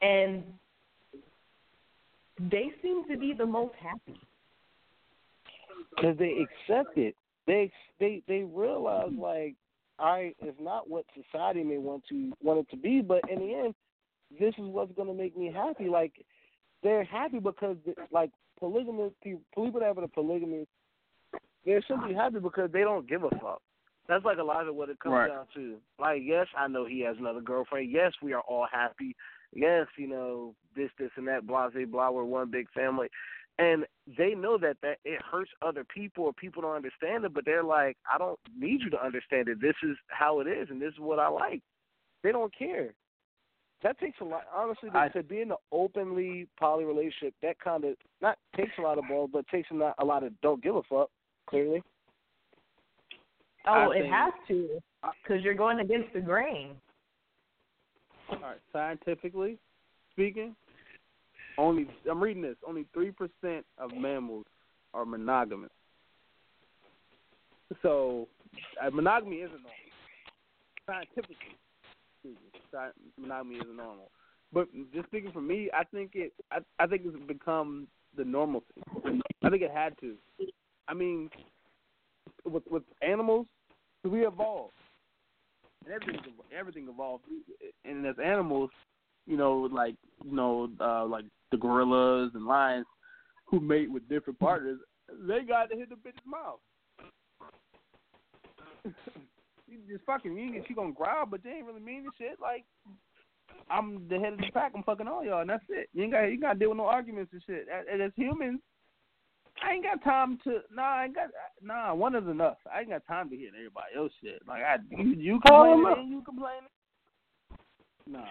[0.00, 0.42] and
[2.50, 4.18] they seem to be the most happy.
[5.94, 7.14] because they accept it.
[7.46, 7.70] They
[8.00, 9.54] they they realize like,
[9.98, 13.54] I it's not what society may want to want it to be, but in the
[13.54, 13.74] end,
[14.38, 15.88] this is what's going to make me happy.
[15.88, 16.12] Like
[16.82, 17.76] they're happy because
[18.10, 20.66] like polygamous people, people that have a polygamy,
[21.64, 23.62] they're simply happy because they don't give a fuck.
[24.08, 25.28] That's like a lot of what it comes Right.
[25.28, 25.76] down to.
[25.98, 27.90] Like, yes, I know he has another girlfriend.
[27.90, 29.14] Yes, we are all happy.
[29.54, 31.46] Yes, you know this, this, and that.
[31.46, 32.10] Blah, blah, blah.
[32.10, 33.08] We're one big family
[33.58, 33.84] and
[34.18, 37.62] they know that that it hurts other people or people don't understand it but they're
[37.64, 40.92] like i don't need you to understand it this is how it is and this
[40.92, 41.62] is what i like
[42.22, 42.94] they don't care
[43.82, 47.58] that takes a lot honestly to, I- to be in an openly poly relationship that
[47.60, 50.32] kind of not takes a lot of balls but takes a lot, a lot of
[50.40, 51.10] don't give a fuck
[51.48, 51.82] clearly
[53.66, 54.82] Oh, I it think- has to,
[55.22, 56.74] because you're going against the grain.
[58.28, 58.58] All right.
[58.72, 59.56] Scientifically
[60.12, 60.56] speaking,
[61.58, 62.56] only I'm reading this.
[62.66, 64.46] Only three percent of mammals
[64.94, 65.70] are monogamous.
[67.82, 68.26] So,
[68.84, 69.70] uh, monogamy isn't normal.
[70.86, 71.36] scientifically,
[72.22, 72.36] speaking,
[73.18, 74.10] monogamy isn't normal.
[74.52, 76.32] But just speaking for me, I think it.
[76.50, 78.66] I, I think it's become the normalcy.
[79.42, 80.14] I think it had to.
[80.88, 81.30] I mean,
[82.44, 83.46] with with animals,
[84.04, 84.74] we evolved,
[85.84, 87.24] and everything everything evolved.
[87.84, 88.70] And as animals,
[89.26, 92.86] you know, like you know, uh, like the gorillas and lions
[93.46, 96.60] who mate with different partners, they got to hit the bitch's mouth.
[99.88, 102.38] just fucking mean she gonna growl, but they ain't really mean the shit.
[102.40, 102.64] Like
[103.70, 104.72] I'm the head of the pack.
[104.74, 105.88] I'm fucking all y'all, and that's it.
[105.92, 107.66] You ain't got you got to deal with no arguments and shit.
[107.68, 108.60] As, as humans,
[109.62, 110.58] I ain't got time to.
[110.74, 111.28] Nah, I ain't got.
[111.62, 112.58] Nah, one is enough.
[112.72, 114.42] I ain't got time to hear everybody else shit.
[114.46, 116.68] Like I, you, you complaining, you complaining.
[118.06, 118.24] Nah,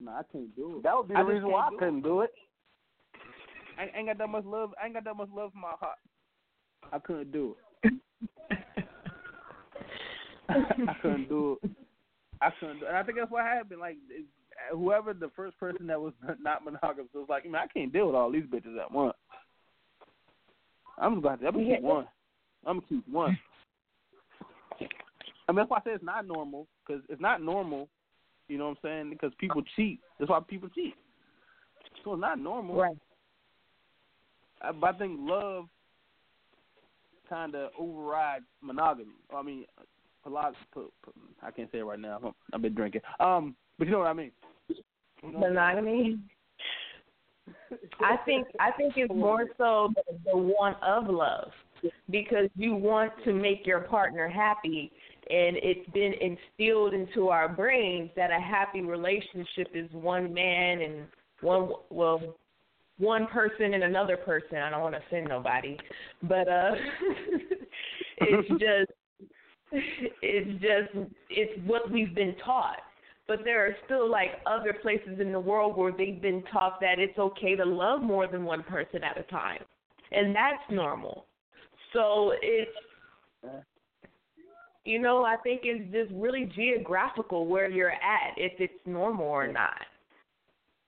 [0.00, 0.82] nah, I can't do it.
[0.82, 2.30] That would be the I reason why I do couldn't do it.
[3.78, 4.70] I ain't got that much love.
[4.80, 5.98] I ain't got that much love for my heart.
[6.92, 7.92] I couldn't do it.
[10.48, 11.70] I couldn't do it.
[12.40, 12.80] I couldn't.
[12.80, 12.88] Do it.
[12.88, 13.80] And I think that's what happened.
[13.80, 14.26] Like it,
[14.72, 18.16] whoever the first person that was not monogamous was like, man, I can't deal with
[18.16, 19.14] all these bitches at once.
[20.98, 21.46] I'm just gonna.
[21.46, 22.06] I'm gonna keep one.
[22.66, 23.38] I'm gonna keep one.
[25.48, 27.88] I mean, that's why I say it's not normal because it's not normal.
[28.48, 29.10] You know what I'm saying?
[29.10, 30.00] Because people cheat.
[30.18, 30.94] That's why people cheat.
[32.04, 32.76] So it's not normal.
[32.76, 32.96] Right.
[34.62, 35.66] I, but I think love
[37.28, 39.14] kind of overrides monogamy.
[39.34, 39.64] I mean,
[40.26, 41.12] polog- po- po-
[41.42, 42.34] I can't say it right now.
[42.52, 43.02] I've been drinking.
[43.20, 44.32] Um, but you know what I mean.
[45.22, 45.54] You know what mean?
[45.54, 46.18] Monogamy.
[48.00, 51.50] I think I think it's more so the, the want of love
[52.10, 54.90] because you want to make your partner happy
[55.30, 61.06] and it's been instilled into our brains that a happy relationship is one man and
[61.40, 62.36] one well
[62.98, 64.56] one person and another person.
[64.56, 65.76] I don't want to offend nobody,
[66.22, 66.72] but uh
[68.18, 68.90] it's just
[70.22, 72.78] it's just it's what we've been taught
[73.28, 76.98] but there are still like other places in the world where they've been taught that
[76.98, 79.62] it's okay to love more than one person at a time
[80.12, 81.26] and that's normal
[81.92, 82.70] so it's
[84.84, 89.50] you know i think it's just really geographical where you're at if it's normal or
[89.50, 89.80] not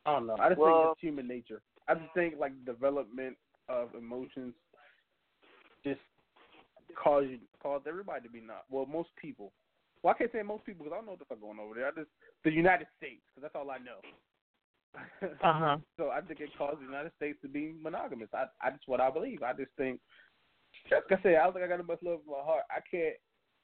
[0.07, 0.37] I don't know.
[0.41, 1.61] I just Well- think it's human nature.
[1.87, 3.37] I just think like development
[3.69, 4.55] of emotions
[5.85, 6.01] just
[6.97, 9.53] cause you cause everybody to be not well most people.
[10.03, 11.75] Well, I can't say most people because I don't know what the fuck going over
[11.75, 11.89] there.
[11.89, 12.11] I just
[12.45, 14.01] the United States because that's all I know.
[15.45, 18.29] uh-huh so I think it caused the United States to be monogamous.
[18.33, 19.43] I I just what I believe.
[19.43, 20.01] I just think
[20.91, 22.65] like I said, I don't think I got enough love in my heart.
[22.71, 23.17] I can't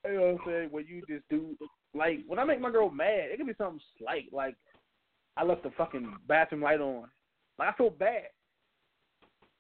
[0.04, 1.56] you know what I'm saying, when you just do
[1.94, 4.56] like when I make my girl mad, it can be something slight, like
[5.36, 7.08] I left the fucking bathroom light on.
[7.58, 8.28] Like I feel bad.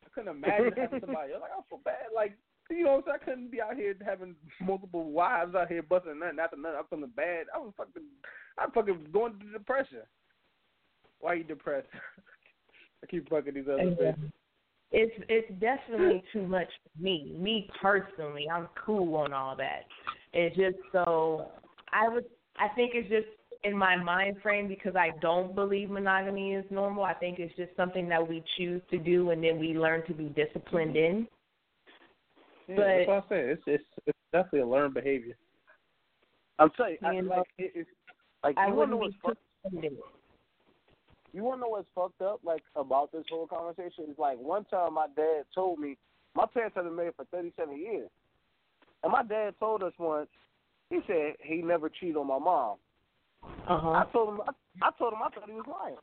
[0.04, 1.42] I couldn't imagine having somebody else.
[1.42, 2.12] Like I feel bad.
[2.14, 2.36] Like
[2.70, 3.18] you know, saying?
[3.20, 6.78] I couldn't be out here having multiple wives out here busting nothing after nothing.
[6.78, 7.46] I'm feeling bad.
[7.54, 8.02] I was fucking,
[8.58, 9.98] I'm fucking going to depression.
[11.20, 11.88] Why are you depressed?
[13.02, 14.12] I keep fucking these other Yeah.
[14.12, 14.32] bitches.
[14.92, 17.34] it's it's definitely too much for me.
[17.38, 19.84] Me personally, I'm cool on all that.
[20.32, 21.48] It's just so
[21.92, 22.24] I would
[22.58, 23.26] I think it's just
[23.64, 27.02] in my mind frame because I don't believe monogamy is normal.
[27.04, 30.12] I think it's just something that we choose to do and then we learn to
[30.14, 31.26] be disciplined in.
[32.68, 33.44] Yeah, But- that's what I said.
[33.50, 35.36] It's it's it's definitely a learned behavior.
[36.58, 37.90] I'm telling you, I, know, like it, it's
[38.42, 39.98] like I you wanna know wouldn't what's be fuck, disciplined
[41.34, 44.04] you wanna know what's fucked up like about this whole conversation?
[44.08, 45.98] Is like one time my dad told me
[46.36, 48.08] my parents have been married for thirty seven years.
[49.02, 50.28] And my dad told us once,
[50.88, 52.76] he said he never cheated on my mom.
[53.68, 53.90] Uh-huh.
[53.90, 55.96] I told him I, I told him I thought he was lying.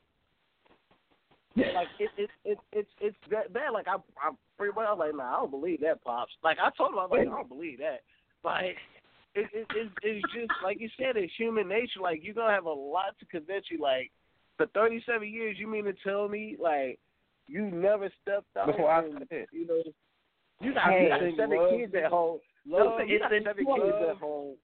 [1.55, 3.71] Like it it it it's it's that bad.
[3.73, 6.31] Like I I pretty much I was like, nah, I don't believe that, pops.
[6.43, 8.01] Like I told him I was like, I don't believe that.
[8.43, 8.77] Like
[9.35, 11.99] it it it's it's just like you said, it's human nature.
[12.01, 13.79] Like you're gonna have a lot to convince you.
[13.81, 14.11] Like
[14.57, 16.99] for thirty seven years, you mean to tell me like
[17.47, 18.67] you never stepped out?
[18.67, 19.45] That's what I said.
[19.51, 19.81] You know,
[20.61, 21.03] you got, Hey.
[21.03, 22.39] you got seven Love- kids at home.
[22.67, 23.81] Love, you got it's seven choice.
[23.81, 24.55] kids at home.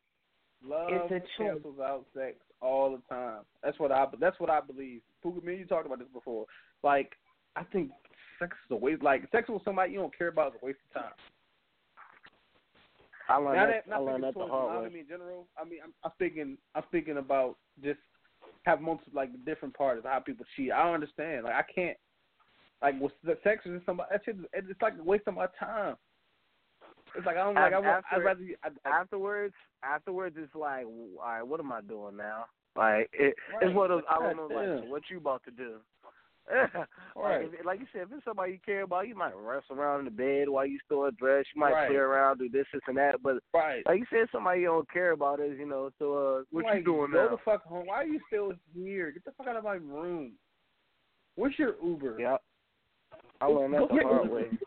[0.63, 3.39] love It's a cancels out sex all the time.
[3.63, 5.01] That's what I that's what I believe.
[5.21, 6.45] Puka, me and you talked about this before.
[6.83, 7.13] Like
[7.55, 7.91] I think
[8.39, 9.01] sex is a waste.
[9.03, 11.11] Like sex with somebody you don't care about is a waste of time.
[13.29, 13.83] I learned Now that.
[13.87, 14.75] that, I learned that the hard way.
[14.77, 15.47] monogamy in general.
[15.61, 17.99] I mean, I'm, I'm thinking, I'm thinking about just
[18.63, 20.71] have multiple like different parts of how people cheat.
[20.71, 21.43] I don't understand.
[21.43, 21.97] Like I can't.
[22.81, 24.09] Like with the sex is somebody.
[24.11, 25.95] That shit, it's like a waste of my time.
[27.15, 27.73] It's like I don't like.
[27.73, 28.05] I want.
[28.11, 28.41] I'd rather.
[28.63, 32.45] I, I, afterwards, afterwards, it's like, all right, what am I doing now?
[32.75, 33.63] Like, it, Right.
[33.63, 35.77] it's one of those, I don't know, like, what you about to do?
[37.15, 37.41] Right.
[37.51, 39.99] like, if, like you said, if it's somebody you care about, you might wrestle around
[39.99, 41.45] in the bed while you still dress.
[41.55, 41.87] You might Right.
[41.89, 43.21] clear around, do this, this, and that.
[43.23, 43.83] But Right.
[43.85, 45.89] like you said, somebody you don't care about is, you know.
[45.99, 47.29] So uh, what Like, you doing go now?
[47.31, 47.87] the fuck home.
[47.87, 49.11] Why are you still here?
[49.11, 50.33] Get the fuck out of my room.
[51.35, 52.17] What's your Uber?
[52.19, 52.37] Yeah.
[53.41, 54.57] I learned that the hard Uber- way.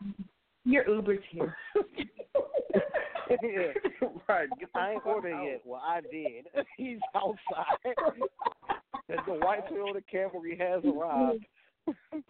[0.65, 1.57] Your Uber's here.
[3.43, 3.73] yeah.
[4.29, 4.49] right.
[4.75, 5.45] I ain't ordered out.
[5.45, 5.61] yet.
[5.65, 6.47] Well, I did.
[6.77, 7.95] He's outside.
[9.09, 11.45] the white Toyota Camry has arrived.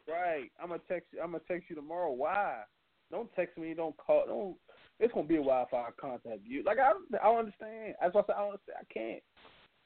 [0.09, 0.51] Right.
[0.61, 1.21] I'm gonna text you.
[1.21, 2.11] I'm gonna text you tomorrow.
[2.13, 2.63] Why?
[3.11, 3.75] Don't text me.
[3.75, 4.25] Don't call.
[4.27, 4.57] Don't.
[4.99, 6.63] It's gonna be a while before I contact you.
[6.63, 7.95] Like I, I don't understand.
[8.01, 8.79] That's why I said I don't understand.
[8.81, 9.23] I can't.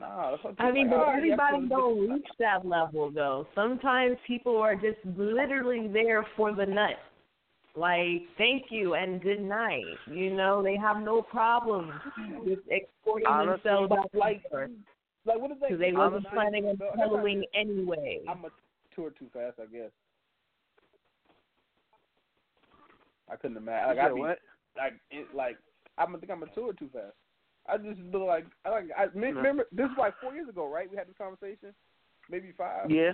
[0.01, 0.31] Nah.
[0.33, 1.69] That's what I mean, like, but all right, everybody cool.
[1.69, 3.47] don't reach that level though.
[3.55, 6.97] Sometimes people are just literally there for the nut.
[7.77, 9.83] Like, thank you and good night.
[10.11, 11.93] You know, they have no problem
[12.45, 14.71] with exporting Honestly, themselves out like, because
[15.27, 15.79] like what is that?
[15.79, 18.21] they wasn't Honestly, planning on no, that's not- settling anyway.
[18.29, 18.49] I'm a
[18.95, 19.91] tour too fast, I guess.
[23.31, 23.89] I couldn't imagine.
[23.89, 24.39] Like, You I be, what?
[24.77, 25.57] like, it, like,
[25.99, 27.15] I think I'm a tour too fast.
[27.67, 30.91] I just feel like, I like, I remember this was like four years ago, right?
[30.91, 31.75] We had this conversation,
[32.31, 32.91] maybe five.
[32.91, 33.13] Yeah.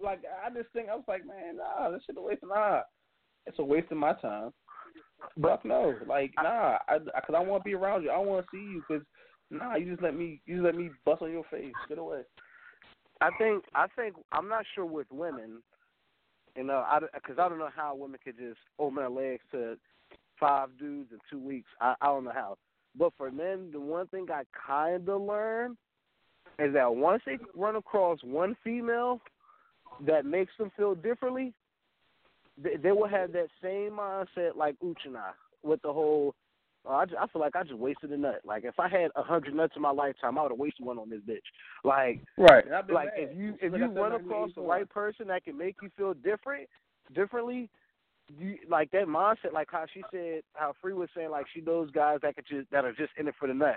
[0.00, 2.80] Like, I just think I was like, man, nah, this shit a waste of nah.
[3.46, 4.50] It's a waste of my time.
[5.36, 8.10] But Fuck no, like, nah, I, I cause I want to be around you.
[8.10, 9.00] I want to see you, cause
[9.50, 11.72] nah, you just let me, you just let me bust on your face.
[11.88, 12.22] Get away.
[13.20, 15.62] I think I think I'm not sure with women,
[16.56, 19.76] you know, I because I don't know how women could just open their legs to
[20.38, 21.68] five dudes in two weeks.
[21.80, 22.58] I I don't know how.
[22.96, 25.76] But for men, the one thing I kind of learned
[26.58, 29.20] is that once they run across one female
[30.06, 31.52] that makes them feel differently,
[32.62, 36.34] they, they will have that same mindset like Uchina with the whole.
[36.88, 38.40] I, just, I feel like I just wasted a nut.
[38.44, 40.98] Like if I had a hundred nuts in my lifetime, I would have wasted one
[40.98, 41.38] on this bitch.
[41.82, 42.64] Like Right.
[42.64, 43.30] And I've been like mad.
[43.30, 44.70] if you if Like you run across the before.
[44.70, 46.68] right person that can make you feel different
[47.14, 47.70] differently
[48.38, 51.90] you like that mindset like how she said how free was saying like she knows
[51.90, 53.76] guys that could just that are just in it for the nut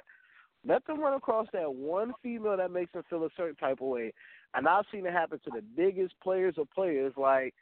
[0.66, 3.88] let them run across that one female that makes them feel a certain type of
[3.88, 4.14] way
[4.54, 7.54] and i've seen it happen to the biggest players of players like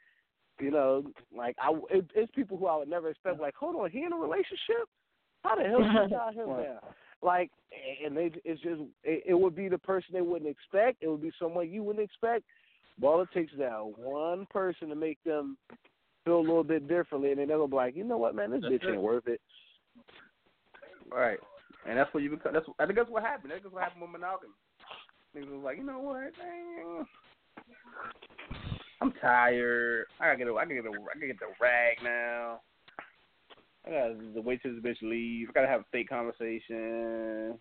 [0.60, 1.02] you know
[1.36, 4.12] like i it, it's people who i would never expect like hold on he in
[4.12, 4.86] a relationship
[5.46, 6.78] how the hell did you got him down
[7.22, 7.50] like
[8.04, 11.22] and they it's just it, it would be the person they wouldn't expect it would
[11.22, 12.44] be someone you wouldn't expect
[12.98, 15.56] but all it takes is that one person to make them
[16.24, 18.60] feel a little bit differently and then they'll be like you know what man this
[18.62, 18.92] That's bitch it.
[18.92, 19.40] ain't worth it
[21.10, 21.38] Right.
[21.88, 22.52] And that's what you become.
[22.52, 23.52] That's I think that's what happened.
[23.52, 24.52] That's what happened with monogamy.
[25.36, 26.32] Niggas was like, you know what?
[26.36, 27.06] Dang,
[29.00, 30.06] I'm tired.
[30.20, 32.60] I gotta get a, I gotta get a, I gotta get the rag now.
[33.86, 35.48] I gotta wait till this bitch leave.
[35.50, 37.58] I gotta have a fake conversation.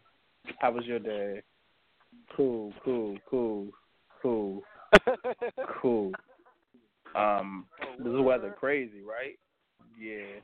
[0.59, 1.41] How was your day?
[2.36, 3.67] Cool, cool, cool,
[4.21, 4.63] cool,
[5.82, 6.11] cool.
[7.15, 7.65] Um,
[7.97, 9.38] this is weather crazy, right?
[9.99, 10.39] Yeah.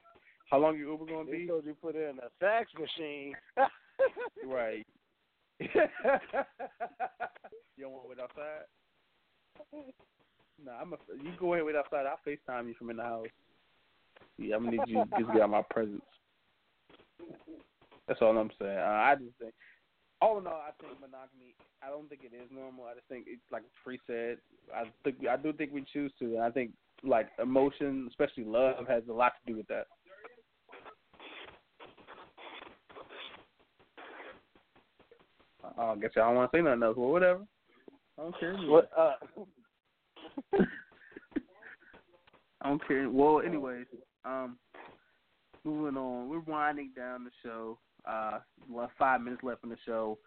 [0.49, 1.39] How long your Uber gonna be?
[1.39, 3.34] they told you put it in a fax machine
[4.45, 4.86] Right.
[5.59, 5.67] you
[7.79, 8.65] don't want to wait outside?
[10.63, 10.97] Nah, I'm a.
[11.23, 12.05] You go ahead and wait outside.
[12.05, 13.27] I'll FaceTime you from in the house.
[14.38, 16.01] Yeah, I'm gonna need you to just get out my presence.
[18.07, 18.78] That's all I'm saying.
[18.78, 19.53] Uh, I just think,
[20.22, 21.55] all in all, I think monogamy.
[21.84, 22.86] I don't think it is normal.
[22.86, 24.38] I just think it's like Free said.
[24.76, 26.36] I think I do think we choose to.
[26.36, 26.72] And I think
[27.03, 29.86] like emotion, especially love, has a lot to do with that.
[35.78, 36.97] I guess y'all don't want to say nothing else.
[36.97, 37.41] Well, whatever.
[38.17, 38.55] I don't care.
[38.57, 39.13] what uh
[42.61, 43.09] I don't care.
[43.09, 43.86] Well, anyways,
[44.26, 44.57] um,
[45.63, 46.30] moving on.
[46.30, 47.78] We're winding down the show.
[48.05, 48.39] Uh,
[48.80, 50.17] have five minutes left in the show.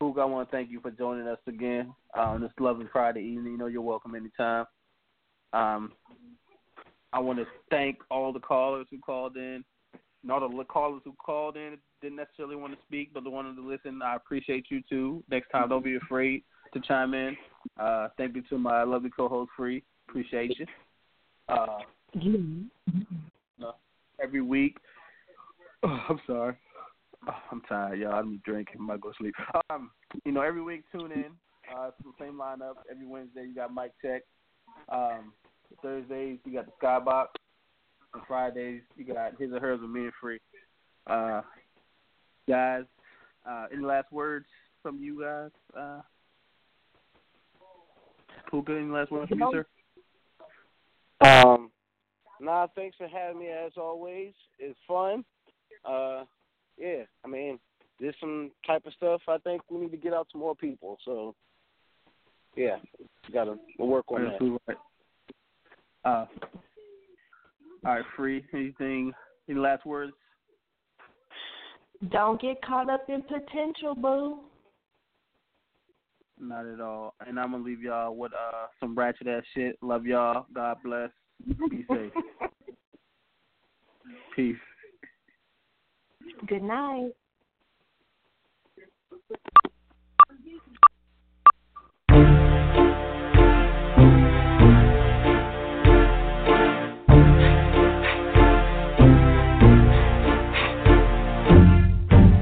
[0.00, 3.52] Pook, I want to thank you for joining us again on this lovely Friday evening.
[3.52, 4.66] You know you're welcome anytime.
[5.52, 5.92] Um,
[7.12, 9.64] I want to thank all the callers who called in.
[10.22, 13.66] And all the callers who called in didn't necessarily want to speak, but wanted to
[13.66, 14.00] listen.
[14.02, 15.22] I appreciate you too.
[15.28, 17.36] Next time, don't be afraid to chime in.
[17.78, 19.82] Uh, thank you to my lovely co-host, Free.
[20.08, 20.66] Appreciate you.
[21.48, 21.80] Uh,
[24.22, 24.76] every week.
[25.82, 26.56] Oh, I'm sorry.
[27.28, 28.14] Oh, I'm tired, y'all.
[28.14, 28.76] I'm drinking.
[28.80, 29.34] I might go to sleep.
[29.70, 29.90] Um,
[30.24, 31.26] you know, every week tune in.
[31.72, 32.74] Uh, it's the same lineup.
[32.90, 34.22] Every Wednesday you got Mike Check.
[34.88, 35.32] Um,
[35.80, 37.26] Thursdays you got the Skybox.
[38.14, 40.38] And Fridays you got His or Hers with me and Free.
[41.06, 41.40] Uh,
[42.48, 42.84] guys,
[43.48, 44.46] uh, any last words
[44.82, 45.50] from you guys?
[45.78, 46.00] Uh,
[48.50, 49.66] Puka, any last words from you, sir?
[51.26, 51.71] Um,
[52.42, 54.32] Nah, thanks for having me as always.
[54.58, 55.24] It's fun.
[55.84, 56.24] Uh,
[56.76, 57.60] yeah, I mean,
[58.00, 60.98] there's some type of stuff I think we need to get out to more people.
[61.04, 61.36] So,
[62.56, 62.78] yeah,
[63.32, 64.76] gotta we'll work on Absolutely that.
[66.04, 66.22] Right.
[66.22, 66.26] Uh,
[67.86, 68.44] all right, free.
[68.52, 69.12] Anything?
[69.48, 70.12] Any last words?
[72.10, 74.40] Don't get caught up in potential, boo.
[76.40, 77.14] Not at all.
[77.24, 79.78] And I'm gonna leave y'all with uh some ratchet ass shit.
[79.80, 80.46] Love y'all.
[80.52, 81.10] God bless.
[81.70, 82.12] Be safe.
[84.36, 84.56] Peace.
[86.46, 87.12] Good night.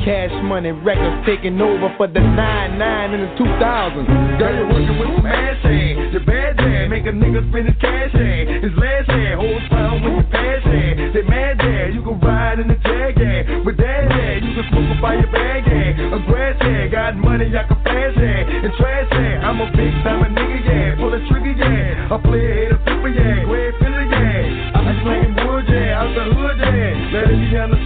[0.05, 4.38] Cash money records taking over for the 99 in the 2000s.
[4.40, 6.12] Girl, you working with a mad shade.
[6.12, 8.64] Your bad dad make a nigga spend his cash hand.
[8.64, 11.12] His last hand, whole time with your past hand.
[11.12, 13.66] They mad dad, you can ride in the jag hand.
[13.66, 16.14] With that dad, you can smoke up by your bag hand.
[16.14, 18.44] A grass hand, got money, I can flash hand.
[18.64, 20.96] And trash hand, I'm a big time nigga, yeah.
[20.96, 22.09] Pull a trigger, yeah.
[22.09, 23.44] I play a hit a flipper, yeah.
[23.44, 24.76] Go ahead, fill yeah.
[24.76, 26.01] I be slanging wood, yeah.
[26.01, 27.12] Out the hood, yeah.
[27.12, 27.80] Let it be on the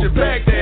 [0.00, 0.57] your back there.